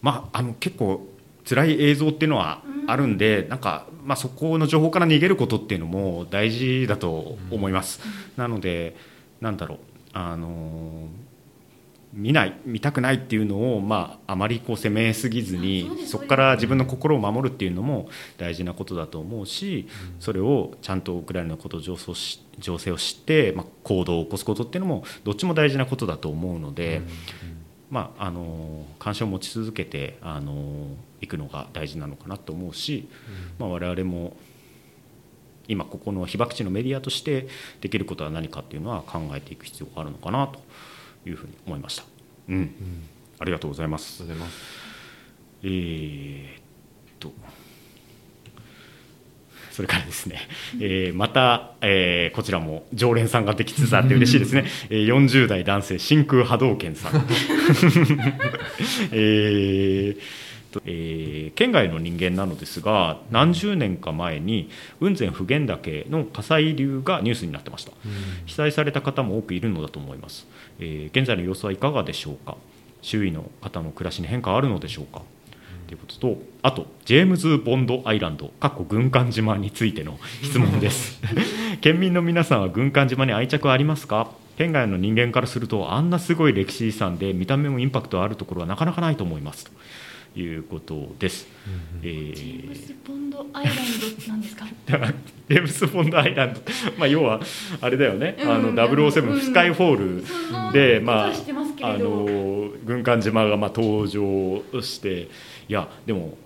[0.00, 1.06] まあ、あの結構
[1.48, 8.00] 辛い映像っていうのはあるんで、なんか、まあ、そこの情報から逃げることっていうのも大事だと思います。
[8.36, 8.96] なので
[9.40, 9.78] なんだろう
[10.12, 11.08] あの
[12.12, 19.88] 見ない見たくないっていうのを、まあ、あまりこう責めすぎずにそこから自分の心を守るっていうのも大事なことだと思うし、
[20.20, 21.96] それをちゃんとウクライナのことを情
[22.58, 27.00] 情勢を知って、まあ、行動を起こすことっていうのもどっちも大事なことだと思うので、
[27.90, 30.88] まあ、あの関心を持ち続けてあの
[31.22, 33.08] いくのが大事なのかなと思うし、
[33.58, 34.36] まあ、我々も
[35.68, 37.48] 今ここの被爆地のメディアとして
[37.80, 40.60] できることは何かっていうのは考えていく必要があるのかなと
[41.26, 42.04] いうふうに思いました。
[42.48, 42.74] うん、うん、
[43.38, 44.24] ありがとうございます。
[45.62, 46.62] えー、っ
[47.18, 47.32] と。
[49.70, 50.40] それからですね、
[50.80, 57.12] えー、また、えー、こちらも常連さんができつつあって嬉しいですね、えー、40代男性真空波動拳さん、
[59.12, 60.18] えー
[60.86, 67.92] えー、県外の人間なのですが何十年か前に雲仙普賢岳の火砕流がニュースになってました、
[68.46, 70.46] 被災された方も多くいるのだと思います、
[70.78, 72.56] えー、現在の様子はいかがでしょうか？
[73.02, 75.22] 周囲の方の暮らしに変化あるのでしょうか？
[75.88, 81.20] ということとあとジェームズ・ボンドアイランドかっこ軍艦島についての 質問です。
[81.82, 84.30] 県民の皆さんは軍艦島に愛着ありますか？
[84.56, 89.64] 県外の人間からするとあんなすごい歴史遺産で見た目もインパクトあるところはなかなかないと思います。
[89.64, 89.72] と
[90.34, 91.46] いうことです。
[91.66, 93.74] うんうん、えー、ジェームス・ボンドアイラン
[94.26, 94.66] ドなんですか？
[95.48, 96.60] ジェームス・ボンドアイランド、
[96.98, 97.40] まあ、要は
[97.80, 101.32] あれだよね、うん、あの007、スカイフォールで、まあ、
[101.82, 105.28] あの軍艦島がまあ登場して
[105.68, 106.36] いやでも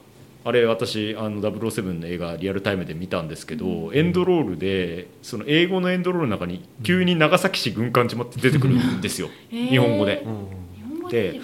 [0.44, 10.24] あれ私あの007の映画リアルタイムで見たんですけど、うん、エンドロールでその英語のエンドロールの中に急に長崎市軍艦島って出てくるんですよ、日本語で。
[11.10, 11.40] で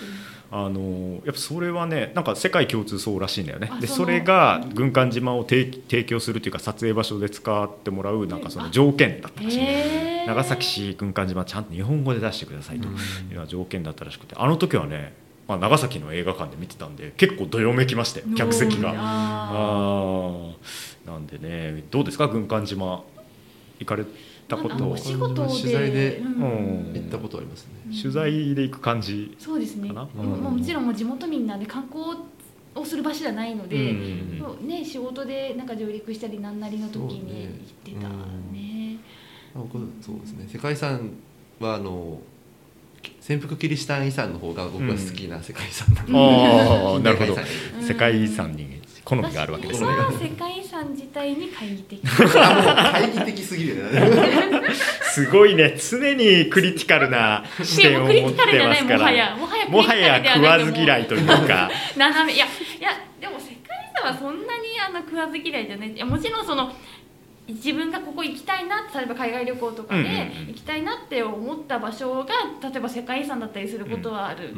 [0.54, 3.70] あのやっぱそれはねなんか世界共通そうらしいんだよね。
[3.80, 5.64] でそれが軍艦島を提
[6.04, 12.90] 供するというか撮影場所で使ってもらうなんかその条件だったらしい、長崎市軍艦島ちゃんと日本語で出してくださいとい
[13.32, 14.34] うのは条件だったらしくて。
[14.36, 15.14] あの時はね
[15.48, 18.92] まあ、長崎の映画館で見てたんで結構どよめきまして客席が。
[18.94, 20.52] あ
[21.06, 23.02] なんでねどうですか軍艦島
[23.80, 24.04] 行かれ
[24.56, 32.04] たことお仕事取材で、うん、行ったことありますね、うん、取材で行く感じそうですね、うん、もちろんも地元民なんで観光
[32.74, 37.48] をする場所じゃないので、うん、ね、仕事でなんか上陸したりなんなりの時に
[37.84, 38.08] 行ってた
[38.52, 38.98] ね。
[40.00, 40.48] そうですね。
[40.50, 41.10] 世界遺産
[41.60, 42.18] はあの
[43.20, 47.36] 潜伏キリシタン遺産の方が僕は好きな世界遺産なので、ああなるほど。
[47.86, 49.88] 世界遺産に好みがあるわけですね。
[50.20, 52.06] 世界遺産自体に懐疑的。
[52.06, 53.84] 懐疑的すぎる
[55.12, 55.76] すごいね。
[55.76, 59.36] 常にクリティカルな視点を持ってますから。
[59.68, 61.06] もはや食わず嫌い。
[61.06, 61.22] とい。
[61.24, 62.38] うか斜めい。
[62.38, 62.48] やい。
[62.80, 65.66] やでも世界遺産はそんなにあの食わず嫌い。
[65.66, 65.92] じゃない。
[65.92, 65.98] い。
[65.98, 66.72] やもちろんその
[67.48, 68.66] 自分がここ行きたい。
[68.66, 70.02] な例えば海外旅行とかで
[70.46, 70.82] 行きたい。
[70.82, 72.28] なって思った場所が
[72.62, 74.54] 例えば世界遺産だったりすることはある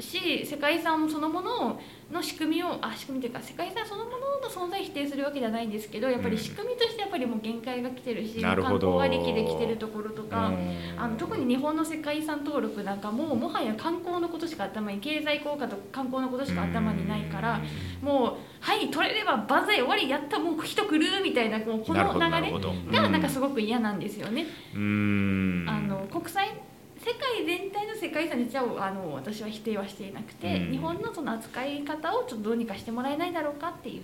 [0.00, 8.98] し世界遺産そのものの仕組みをあ仕組みというか世界遺産そのものの存在否定するわけじゃないんですけどやっぱり仕組みとしてやっぱりもう限界が来てるし、なるほど。
[8.98, 10.76] 観光ありきで来てるところとか、うん。
[10.96, 17.60] あの特に日本の世界遺産登録なんかももはや観光のことしか頭に経済効果と観光のことしか頭にないから
[18.00, 24.46] もうはい取れれば万歳終わりやったもう人来るみたいなもうこの流れがなんかすごく嫌なんですよね。
[24.74, 25.66] うん。
[25.68, 26.50] あの国際
[27.06, 30.72] 世界全体の世界遺産実はあの私は否定はしていなくて、うん。
[30.72, 34.02] 日本のその扱い方をちょっとどうにかしてもらえないだろうかっていう。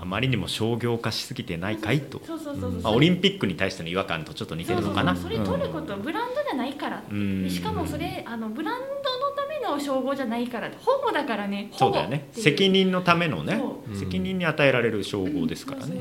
[0.00, 2.22] あまりにも商業化しすぎてないかいと。
[2.24, 5.14] そうそうそうそうまあ、オリンピックに対しての違和感とちょっと似てるのかな？
[5.14, 7.44] それ取ることはブランドじゃないから、うん。
[7.44, 11.70] でしかもそれあのブランドのための称号じゃないから保護だからね。
[11.76, 12.28] そうだよね。
[12.32, 13.60] 責任のためのね
[13.94, 16.00] 責任に与えられる称号ですからね。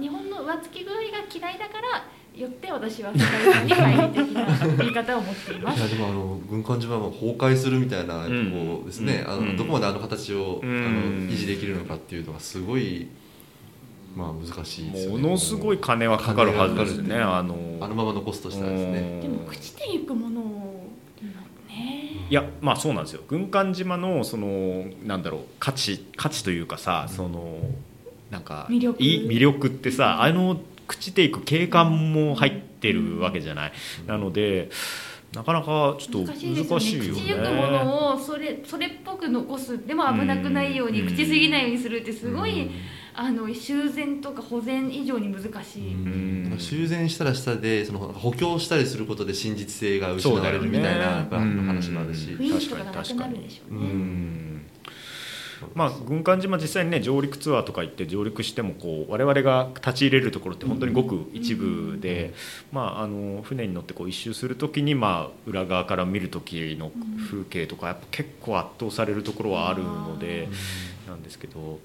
[0.00, 1.00] 日本の上付き具合が
[1.34, 2.04] 嫌いだから
[2.36, 5.78] よって私は世界遺産に入り的な言い方を持っています。
[5.80, 9.44] いやでもあの軍艦島は崩壊するみたいなとこですね、あうん。
[9.44, 9.52] うん。
[9.52, 10.68] のどこまであの形を、うん。
[10.68, 10.88] あの
[11.30, 13.08] 維持できるのかっていうのがすごい、
[14.16, 15.22] まあ、難しいですよね。
[15.22, 17.16] ものすごい金はかかるはずですね。
[17.16, 18.98] あのあのまま残すとしたらですね。
[18.98, 19.20] うん。
[19.20, 20.72] でも朽ちていくもの
[22.30, 23.22] いやまあそうなんですよ。
[23.28, 27.58] 軍艦島のそのなんだろう価値価値というかさその
[28.30, 29.02] なんか魅力。
[29.02, 30.58] いい魅力ってさあの
[30.92, 33.72] 朽ちていく景観も入ってるわけじゃない、
[34.06, 34.70] なので
[35.34, 36.84] なかなかちょっと難しいですよね。
[36.94, 37.12] いよね。
[37.12, 39.86] 朽ちゆくものをそれそれっぽく残す。
[39.86, 41.08] でも危なくないようにうん。
[41.08, 42.70] 朽ちすぎないようにするってすごい、うん。
[43.14, 46.52] あの修繕とか保全以上に難しい、んなん。
[46.52, 52.38] か修繕したらしたでその補強したりすることで真実性が失われるみたいなね話もあるし、うん。
[52.38, 54.51] 雰囲気とかがなくなるでしょううね、ん
[55.74, 62.34] まあ、軍艦島実際にね上陸ツアーとか行って上陸してもこう我々が立ち入れるところって本当にごく一部で、
[62.72, 66.90] まあ、あの船に乗ってこう一周する時に、まあ、裏側から見る時の
[67.28, 70.48] 風景とかやっぱ結構圧倒されるところはあるので
[71.06, 71.78] なんですけど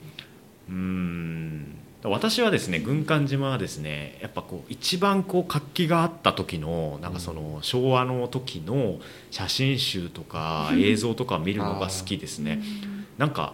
[0.70, 1.78] うん。
[2.04, 9.00] 私はですね軍艦島はですねやっぱこう一番こう活気があった時のなんかその昭和の時の
[9.32, 12.62] 写真集とか映像とか見るのが好きですね。
[13.18, 13.54] なんか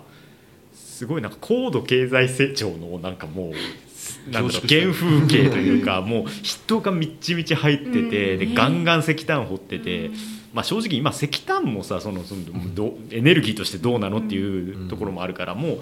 [0.94, 10.14] すごいなんか高度経済成長のなんかもうなんだろう原風景というか もう人がみっちみち入っててでガンガン石炭掘っててうん。
[10.54, 12.42] まあ正直今石炭もさそのその
[12.76, 15.82] どエネルギーとしてどうなのっていうところもあるからも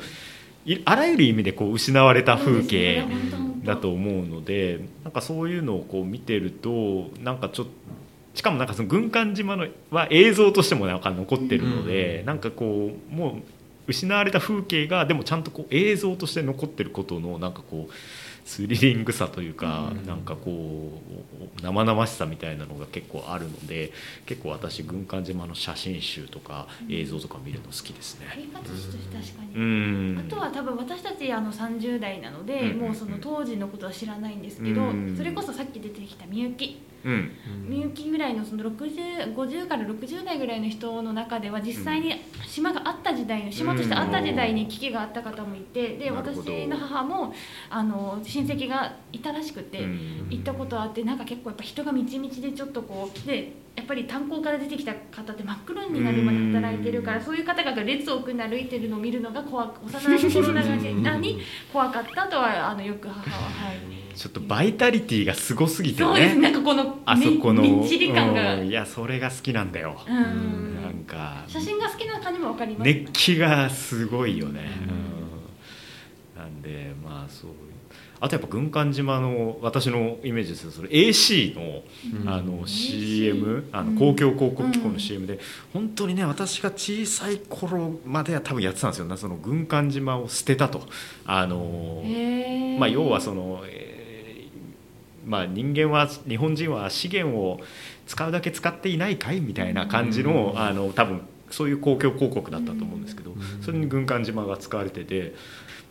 [0.65, 3.03] ういあらゆる意味でこう失われた風景
[3.65, 7.71] だと思うのでなんかそういうのをこう見てるとなんかちょっと
[8.33, 12.25] しかもなんかその軍艦島のは映像としてもなんか残ってるので、うん。
[12.27, 17.93] なんかこうもう失われた風景がでもちゃんとこう映像として残ってることのなんかこう
[18.45, 20.05] スリリングさというか、うん。
[20.05, 20.99] なんかこ
[21.59, 23.91] う生々しさみたいなのが結構あるので
[24.25, 28.27] 結構私軍艦島の写真集とか映像とか見るの好きですね。
[28.35, 30.25] 生活として確かに、うん。
[30.27, 32.79] あとは多分私たちあの30代なので、うん。
[32.79, 35.15] もうその当時のことは知らないんですけど、うん。
[35.15, 36.65] それこそさっき出てきたみゆき。
[36.85, 36.90] うん
[37.67, 42.13] みゆきぐらいのその60 50から60代ぐらいの人の中では実際に
[42.45, 47.33] 島があった時代の島としてあった時代に危機があった方もいてで私の母も
[47.69, 49.83] あの親戚がいたらしくて。
[49.83, 50.21] うん。
[50.29, 61.39] 行ったことあってなんか結構やっぱ人がみちみちでちょっとこうでやっぱり炭鉱から出てきた方って真っ黒になるまで働いてるからそういう方が列を組んで歩いてるのを見るのが怖く幼い頃ながらに
[61.71, 63.37] 怖かったとはあのよく母は。
[63.49, 63.77] はい。
[64.13, 66.35] ちょっとバイタリティがすごすぎてそうです。
[66.35, 68.55] ねなんかこのあそこのみみっちり感が。
[68.55, 68.67] うん。
[68.67, 70.81] いやそれが好きなんだよ、うん。
[70.81, 71.45] なんか。
[71.47, 72.87] 写真が好きな感じもわかります。
[72.87, 74.69] 熱気がすごいよね、
[76.35, 76.41] うん。
[76.41, 77.51] なんでまあそう
[78.23, 81.81] あとやっぱ軍艦島の私のイメージですそれ AC の,、
[82.21, 82.29] うん。
[82.29, 85.39] あの CM あうんの公共広告機構の CM で、
[85.73, 89.05] 本当にね私が小さい頃までは多分やってたんですよ。
[89.05, 90.83] ねその軍艦島を捨てたと。
[91.25, 92.03] あの
[92.77, 97.59] まあ、要はその、えーまあ、人間は日本人は資源を
[98.05, 103.63] 使うだけ使っていないかいみたいな感じの,、あの多分そういう公共広告だったと思うんですけど、うん。
[103.63, 105.33] それに軍艦島が使われてて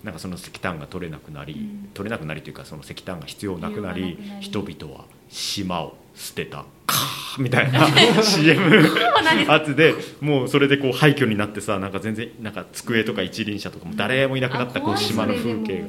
[0.05, 1.91] なんかその石炭が取れなくなり、うん。
[1.95, 4.77] 取れなくなりというかその石炭が必要なくなり必要がなくなり。
[4.77, 6.65] 人々は島を捨てた。
[6.87, 7.87] カーみたいな
[8.23, 15.87] CM そうなんでもうそれでこう廃墟になってさなんか全然なんか机とか一輪車とかも誰もいなくなったこう島の風景が。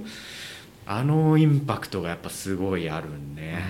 [0.86, 3.64] あのインパクトがやっぱすごいあるね。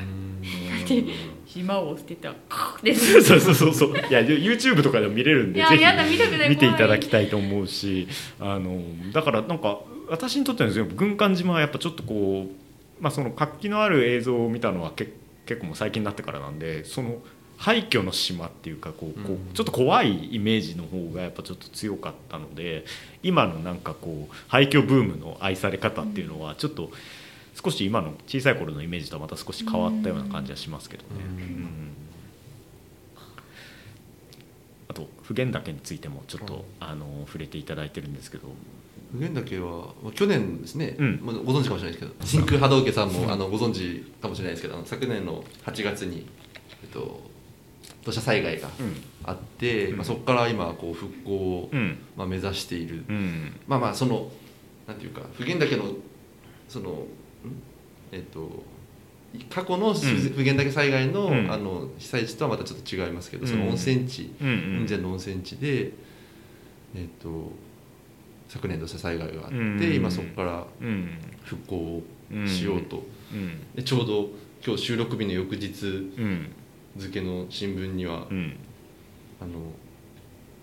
[0.84, 1.04] って
[1.46, 2.34] 島を捨てた。
[2.82, 3.74] ですそうそうそう。
[3.74, 8.08] そういや YouTube とかでも見れるんいでぜひ見ていただき怖たいと思うし。
[8.40, 8.82] あの
[9.14, 15.08] だからなんか私にとってのですね軍艦島はやっぱちょっとこう、まあ、その活気のある映像を見たのはけ
[15.46, 17.20] 結構もう最近になってからなんでその
[17.58, 22.84] 廃墟の島っていうかこうこうちょっと怖いイメージの方がやっぱちょっと強かったので
[23.24, 26.92] 今のなんかこう廃墟ブームの愛され方っていうのはちょっと
[27.64, 31.10] 少し今の小さい頃のイメージとはまた少し変わったような感じはしますけどね。
[34.90, 38.50] あと普賢岳についてもちょっとあの触れていただいてるんですけど
[39.12, 41.20] 普賢岳はまあ去年ですね、うん。
[41.24, 46.26] まあ、ご存知かもしれないですけど真空波動家さんもあのご存知かもしれないですけど昨年の8月に、
[46.84, 47.22] えっと、
[48.06, 48.96] 土砂災害がうん。
[49.24, 49.98] あって、うん。
[49.98, 51.98] まあ、そこから今こう復興を、うん。
[52.16, 53.54] まあ、目指している、うん。
[53.68, 54.32] まあまあその
[54.88, 55.86] なんていうか普賢岳の
[56.70, 57.06] そのん？
[58.12, 58.64] えっと
[59.50, 61.52] 過去の普賢岳災害の,、うん。
[61.52, 63.50] あの被災地とはまたちょっと違いますけど、うん。
[63.50, 65.92] その温泉地雲仙の温泉地で、
[66.96, 67.52] えっと
[68.52, 69.94] 昨年土砂災害があって、うん。
[69.96, 71.18] 今そこからうん。
[71.46, 72.04] 復興を
[72.46, 73.02] しようと、
[73.34, 73.60] うん。
[73.76, 74.30] でちょうど
[74.66, 75.90] 今日収録日の翌日う
[76.22, 76.52] ん。
[76.98, 78.58] 付の新聞には、うん。
[79.40, 79.52] あの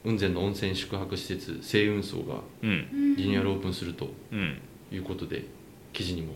[0.05, 3.15] 雲仙の温泉宿泊施設清雲荘がうん。
[3.17, 4.61] リニューアルオープンするとうん。
[4.93, 5.47] いうことで
[5.95, 6.35] 記事にも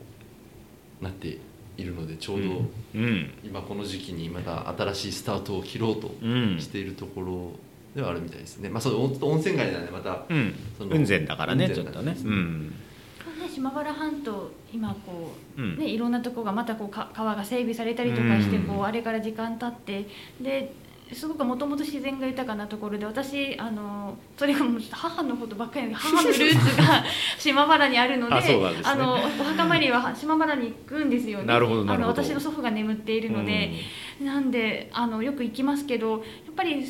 [1.03, 1.36] なって
[1.76, 2.48] いるのでちょうど
[2.94, 3.30] うん。
[3.44, 6.59] 今この時期にまた新しいスタートを切ろうとうん。
[6.59, 7.50] しているところ
[7.95, 10.55] ではあるみたいですね、まあそう温温泉街なんでまたうん。
[10.78, 12.16] その雲仙だからね雲ちょっとね。
[12.24, 12.68] うん。
[12.70, 12.74] ね
[13.55, 15.78] 島原半島今こう、うん。
[15.78, 20.09] ね、いろんなとこがまたこうか川が整備されたりとかして、うんこうあれから時間経って
[20.40, 20.72] で
[21.12, 27.05] すごくもともと自然が豊かなところで私あのそれがもう母のことばっかりで 母のルーツが
[27.38, 28.59] 島原にあるのでね。
[28.82, 31.45] あのお墓参りは島原に行くんですよね。
[31.45, 32.12] なるほどなるほど。
[32.12, 33.72] あの私の祖父が眠っているので、
[34.22, 36.20] なんであのよく行きますけどやっ
[36.57, 36.82] ぱり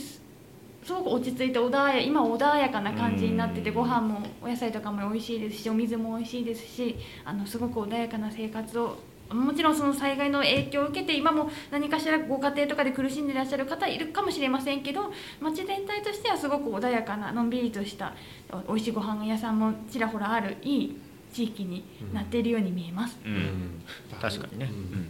[0.83, 3.77] すすごく落ち着いて穏や今穏やかな感じになっててうん。
[3.77, 8.99] ご飯もお野菜とかも美味しいですしお水も美味しいですしあのすごく穏やかな生活を
[9.31, 15.11] もちろんその災害の影響を受けて今も何かしらご家庭とかで苦しんでいらっしゃる方いるかもしれませんけど
[15.41, 18.13] 町全体としてはすごく穏やかなのんびりとした
[18.51, 20.99] お美味しいご飯屋さんもちらほらあるいい
[21.33, 23.19] 地域になっているように見えます。
[23.25, 23.83] うん。
[24.21, 24.71] 確かにね。
[24.71, 25.09] うん。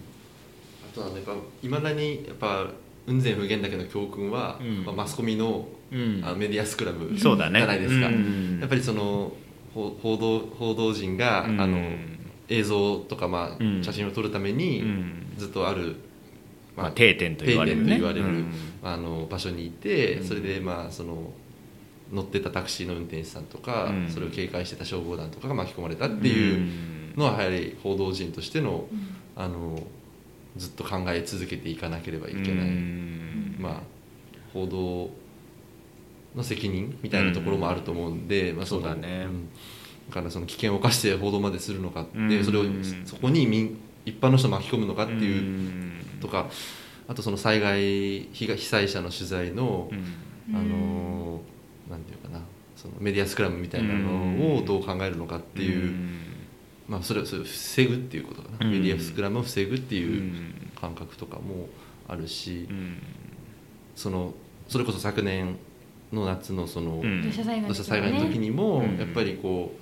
[0.88, 2.70] あとはやっぱいまだにやっぱ
[3.06, 4.84] 雲仙普賢岳の教訓は、うん。
[4.84, 6.22] まあマスコミのうん。
[6.24, 8.58] あのメディアスクラブじゃないですか、うん。
[8.60, 9.32] やっぱりその
[9.74, 11.78] 報道報道陣が、あの
[12.48, 14.82] 映像とか、まあ写真を撮るために、
[15.36, 15.96] ずっとある、
[16.76, 18.44] まあ定点と言われるねわれる
[18.82, 21.30] あの場所にいて、それでまあその
[22.12, 23.44] 乗ってたタクシーの運転手さん。
[23.44, 28.86] とか、それを警戒してた消防団とかが巻き込まれたっていうのはやはり報道陣としての
[29.36, 29.82] あの
[30.56, 33.56] ずっと考え続けていかなければいけない、うん。
[33.58, 33.80] まあ、
[34.52, 35.10] 報道
[36.36, 39.24] の責任みたいなところもあると思うんで、まあ、のそうだね。
[39.24, 39.48] ん。
[40.08, 42.44] だからその危険を冒して報道までするのかって、うん。
[42.44, 42.64] それを
[43.04, 45.92] そこに民一般の人を巻き込むのかっていううん。
[46.20, 46.48] とか
[47.08, 49.94] あとその災害被害被災者の取材の、う
[50.52, 50.56] ん。
[50.56, 51.40] あの
[51.88, 52.40] なんていうかな
[52.76, 55.94] そのメディアスクラムみたいなのをどう考えるのかっていう、
[56.88, 58.72] まあ、それをそれを防ぐっていうことかな、うん。
[58.72, 60.70] メディアスクラムを防ぐってういうん。
[60.80, 61.68] 感覚とかも
[62.08, 62.98] あるし、うん。
[63.94, 64.34] その
[64.68, 65.56] それこそ昨年
[66.12, 67.22] の夏のその、うん。
[67.22, 67.60] 土砂災
[68.00, 68.98] 害の時にも、うん。
[68.98, 69.74] やっぱりこ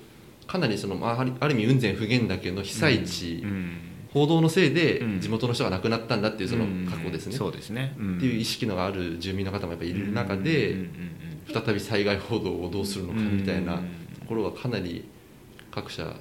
[0.43, 3.79] うかなりその、まあ、あるある意味雲仙普賢岳の被災地、うん。
[4.13, 5.21] 報道のせいでうん。
[5.21, 7.95] 地元の人が亡くなったんだっていうその過去ですね、そうですね。
[7.97, 10.77] っっていう意識のある住民の方もやっぱりいる中で、
[11.53, 13.83] 再び災害報道をどうするのかみたいなと
[14.29, 15.05] ころはかなり
[15.71, 16.15] 各社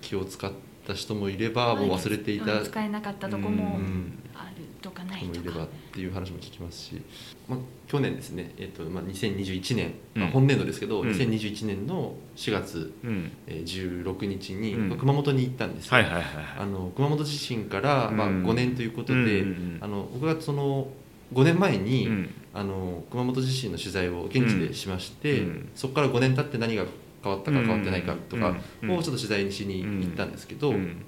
[0.00, 0.52] 気を使っ
[0.86, 4.12] た人もいればもう忘れていたうん使えなかったとこうもん。
[4.34, 5.32] あるとかないと。
[5.34, 7.02] かいればっていう話も聞きますし、
[7.48, 10.22] まあ、去年ですね、えっとまあ、2021年、うん。
[10.22, 11.10] まあ、本年度ですけど、うん。
[11.10, 13.30] 2021年の4月、うん。
[13.46, 14.88] えー16日に、うん。
[14.90, 15.94] まあ熊本に行ったんですよ。
[15.94, 16.22] はいはいはい
[16.58, 19.44] あの熊本地震から、まあ、うん5年ということで、
[19.80, 20.88] あの僕がその
[21.32, 22.30] 5年前に、うん。
[22.54, 25.68] あの熊本地震の取材を現地でしまして、うん。
[25.74, 26.84] そこから5年経って何が
[27.22, 27.66] 変わったかうん。
[27.66, 28.90] 変わってないかとかうん。
[28.96, 31.02] をちょっと取材しに行ったんですけど、うん。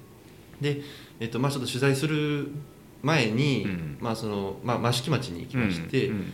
[0.61, 0.81] で、
[1.19, 2.49] えっとまあ、ちょっと取材する
[3.01, 3.97] 前に、うん。
[3.99, 6.33] まあそのまあ、益城町に行きまして、うん。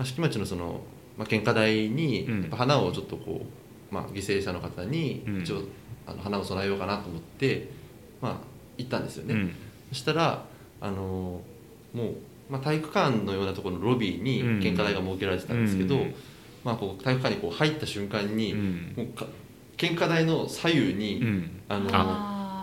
[0.00, 0.80] 益城町のその、
[1.16, 2.40] まあ、献花台にうん。
[2.42, 3.44] やっぱ花をちょっとこ
[3.90, 5.40] う、まあ、犠牲者の方にうん。
[5.40, 5.62] 一応、
[6.06, 7.68] あの花を供えようかなと思って、
[8.20, 8.36] まあ、
[8.78, 9.34] 行ったんですよね。
[9.34, 9.54] うん。
[9.90, 10.44] そしたら
[10.80, 11.40] あの
[11.92, 12.14] もう、
[12.50, 14.60] まあ、体育館のようなところのロビーにうん。
[14.60, 16.14] 献花台が設けられてたんですけど、うん
[16.64, 18.94] まあ、こう体育館にこう入った瞬間に、うん。
[18.96, 19.26] もうか
[19.76, 21.60] 献花台の左右に、うん。
[21.68, 21.90] あの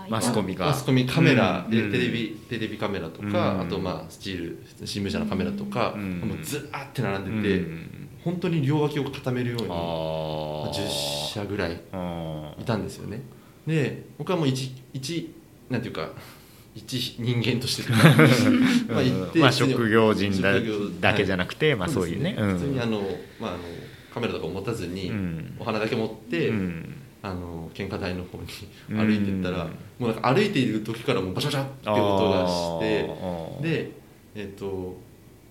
[0.09, 0.65] マスコミが。
[0.65, 1.91] マスコミカメラ、うん。
[1.91, 3.61] でテレビテレビカメラとか、うん。
[3.61, 6.19] あとまあスチール新聞社のカメラとか、うん。
[6.21, 8.09] もうずらーって並んでて、うん。
[8.23, 10.71] 本当に両脇を固めるように、あー。
[10.71, 13.21] 10社ぐらいあいたんですよね。
[13.67, 15.33] で僕はもう一一
[15.69, 16.09] なんていうか
[16.73, 17.91] 一人間として
[18.91, 22.35] まあ行って、まあ、職業人だ職業だけじゃなくて、まあ、そういうね。
[22.37, 22.53] うん。
[22.53, 23.01] 普通にあの、
[23.39, 23.59] まあ、あの
[24.13, 25.55] カメラとか持たずに、うん。
[25.59, 26.95] お花だけ持って、うん。
[27.23, 28.45] あの献花台の方に
[28.89, 28.97] うん。
[28.97, 33.91] 歩いてったら、もうなんか歩いている時からもうバシャバシャって音がしてで
[34.35, 34.95] えっ、と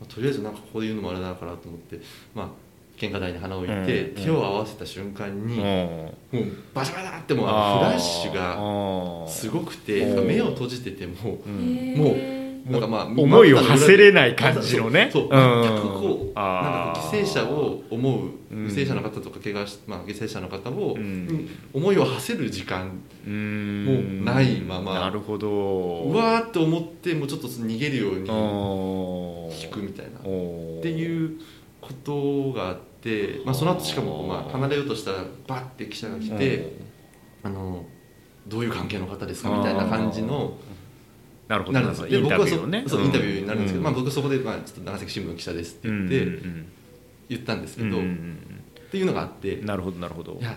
[0.00, 2.00] まあとりあえずなんかここで言うのもあれだからと思って
[2.34, 2.48] まあ
[2.96, 4.22] 献花台に花を置いて、うん。
[4.22, 5.62] 手を合わせた瞬間に、うん。
[5.62, 11.76] もうバシャバシャってもうあのフラッシュががすごくてうん目を閉じててもうん。
[11.76, 11.96] へー。
[11.96, 12.39] も
[12.70, 15.10] なんかまあ思いを馳せれない感じのね。
[15.12, 15.28] そう。
[15.28, 18.66] こうなんかこう犠牲者を思ううん。
[18.66, 20.96] 犠牲者の方とか怪我し、まあ、犠牲者の方を、
[21.72, 24.94] 思いを馳せる時間うんもうないまま。
[24.94, 25.48] なるほど。
[25.48, 30.18] うわーって思ってもうちょっと逃げるようにお引くみたいな。
[30.18, 31.38] っっていう
[31.80, 36.76] ことがあって、まあ、その後しかもまあ離れようとしたらバッて記者が来て
[37.42, 37.84] 「あの
[38.46, 40.56] どういう関係の方ですか?」みたいな感じの
[41.50, 41.80] なるほど。
[41.80, 42.84] なるほどイン僕はそタビューをね。
[42.86, 46.42] そうインタビューになるんですけど、まあ、僕僕そこで、まあ、ちょっと長崎新聞記者ですって言って
[47.28, 48.00] 言ったんですけど、っ
[48.90, 50.38] ていうのがあっていなるほどなるほど。
[50.40, 50.56] や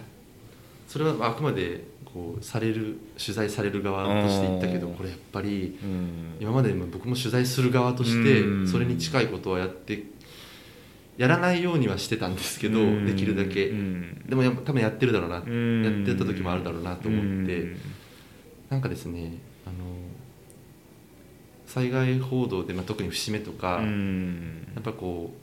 [0.87, 4.93] それはあくまでこうされる取材される側として言ったけどうん。
[4.93, 6.37] これやっぱりうん。
[6.39, 8.67] 今までも僕も取材する側としてうん。
[8.67, 10.03] それに近いことはやって
[11.17, 13.05] やらないようにはしてたんですけどうん。
[13.07, 13.69] できるだけ。
[13.69, 14.23] うん。
[14.27, 16.03] でもや多分やってるだろうなやうん。
[16.03, 17.61] ってた時もあるだろうなと思って。
[17.61, 17.77] うん。
[18.69, 19.75] なんかですねあの
[21.73, 24.67] 災害報道で、まあ、特に節目とかうん。
[24.75, 25.33] やっぱこ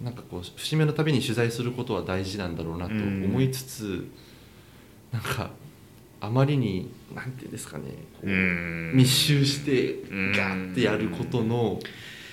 [0.00, 4.08] うなんかこう節目のたびに取材することは大事なんだろうなと思いつつ、
[5.12, 5.50] なんか
[6.20, 7.84] あまりになんていうんですかね、
[8.94, 10.32] 密集してうん。
[10.32, 11.78] ガーってやることの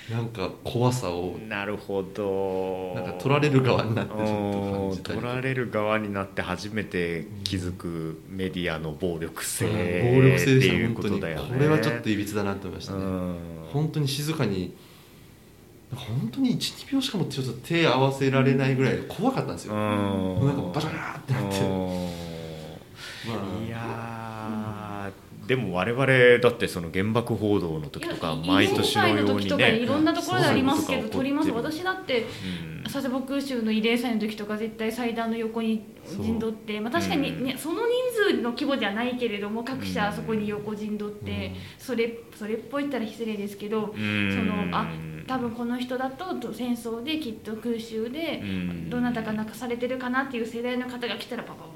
[0.09, 2.93] なんか怖さをなるほど。
[2.95, 11.49] なんか取られる側になってちょっと感じたり取られる側になって初めて気づくメディアの暴力性暴って力性でしたいうこ本当にとだよね。
[11.57, 12.99] これはちょっといびつだなと思いましたね。
[12.99, 13.37] うん。
[13.73, 14.73] 本当に静かに
[15.93, 19.73] 本当に12秒しかもちょっと手合わせられないぐらい怖かったんですよ。
[19.73, 21.59] もうなんかバシャバシャってなって。
[23.27, 24.16] まあいやー
[25.47, 26.05] でも我々
[26.41, 32.25] だってその原爆報道の時とか毎年のように慰霊祭の時とかいねろんなところでありますけど撮ります私だってう
[32.73, 32.77] ん。
[32.83, 35.85] 佐世保空襲の慰霊祭の時とか絶対祭壇の横に
[36.21, 39.85] 陣取って、まあ、確かに、ねその人数の規模じゃないけれども各うん。
[39.85, 44.31] 社そこに横陣取って、それそれっぽいったら失礼ですけど、うん。
[44.31, 44.87] そのあ
[45.27, 48.89] 多分この人だとと戦争できっと空襲でうん。
[48.89, 51.66] どなたか亡くされてるかなっていう世代の方が来たらパパ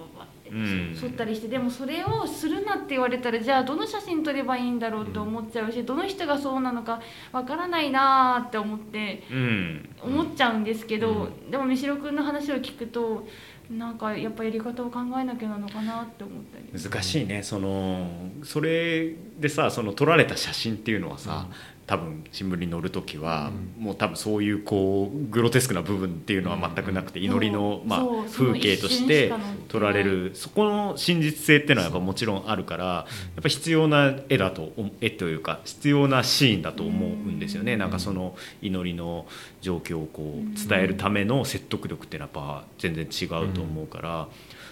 [0.99, 9.89] 剃ったりしてでもそれをするなって言われたらじゃあどの写真撮ればいいんだろうと思っちゃうしどの人がそうなのかわからないなーって思ってうん。
[10.01, 13.27] 思っちゃうんですけど、うでも三代君の話を聞くと
[13.69, 16.83] なんかやっぱやり方を考えなきゃなのかなって思ったり。
[16.83, 17.43] 難しいね。
[17.43, 18.09] その
[18.43, 21.47] それでさその撮られた写真っていうのはさ、
[21.91, 29.33] 多分新聞に載る時は、もう多分そういうこうグロテスクな部分っていうのは全くなくて、祈りの、ま風景として
[29.67, 33.05] 撮られるそこの真実性っていうのはやっぱもちろんあるからや
[33.41, 34.71] っぱ必要な絵だと
[35.01, 39.25] 絵というか必要なシーンだと思うんですよね、なんかその祈りの
[39.59, 44.27] 状況をこう伝えるための説得力っていうのはやっぱ全然違うと思うから、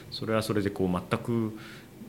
[0.10, 1.58] それはそれでこう全く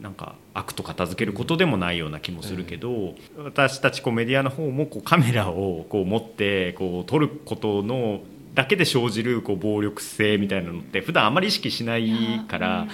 [0.01, 8.21] なんか悪と片付けることでもないような気もするけど、私たちこうメディアの方もこうカメラをこう持ってこう撮ることの
[8.55, 12.89] だけで生じるこう暴力性みたいなのって普段あまり意識しないから、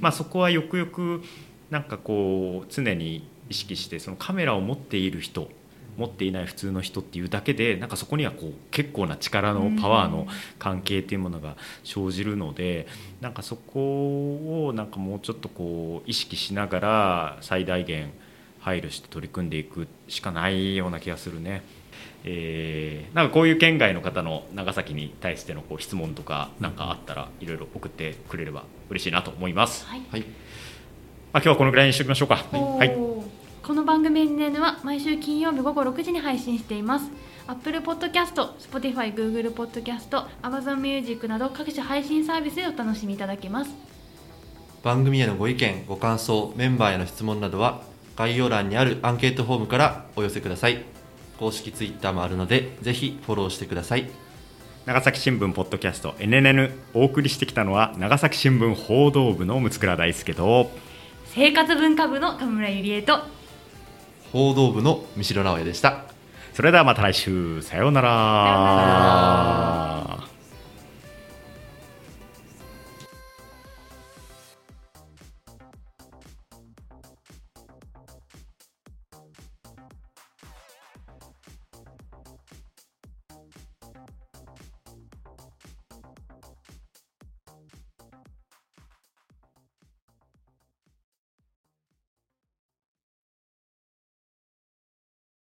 [0.00, 1.22] まあ、そこはよくよく
[1.70, 5.48] なんかこう常に意識してそのカメラを持っている人
[5.96, 10.26] 持っていない普通の人っていうだけでなんかそこにはこう結構な力のパワーの
[10.58, 12.86] 関係っていうものが生じるので
[13.20, 18.10] なんかそこをなんかもうちょっとこう意識しながら最大限
[18.60, 21.62] 配慮して取り組んでいくしかないような気がするね。
[22.24, 29.84] えーなんかこういう県外の方の長崎に対してのこう質問とかなんかあったらいろいろ送ってくれれば嬉しいなと思います。
[29.86, 30.24] はいはい
[31.34, 32.36] あ今日はこのぐらいにしておきましょうか。
[32.36, 33.11] はい。
[33.64, 37.08] この番組 NN は毎週金曜日午後6時に配信しています。
[37.46, 43.70] Apple Podcast、Spotify、Google Podcast、Amazon Music など各種配信サービスでお楽しみいただけます。
[44.82, 47.82] 番組へのご意見ご感想メンバーへの質問などは
[48.16, 50.84] 概要欄にあるアンケートフォームからお寄せください。
[51.38, 54.10] 公式ツイッターもあるのでぜひフォローしてください。
[54.86, 60.68] 長崎新聞ポッドキャスト NNN お送りしてきたのは長崎新聞報道部の六倉大輔と
[61.26, 63.20] 生活文化部の神村ゆりえと
[64.32, 66.04] 報道部の三代直哉でした。
[66.54, 67.60] それではまた来週。
[67.60, 68.08] さようなら。
[68.08, 68.14] さ
[68.50, 68.62] よ
[70.06, 70.21] うなら。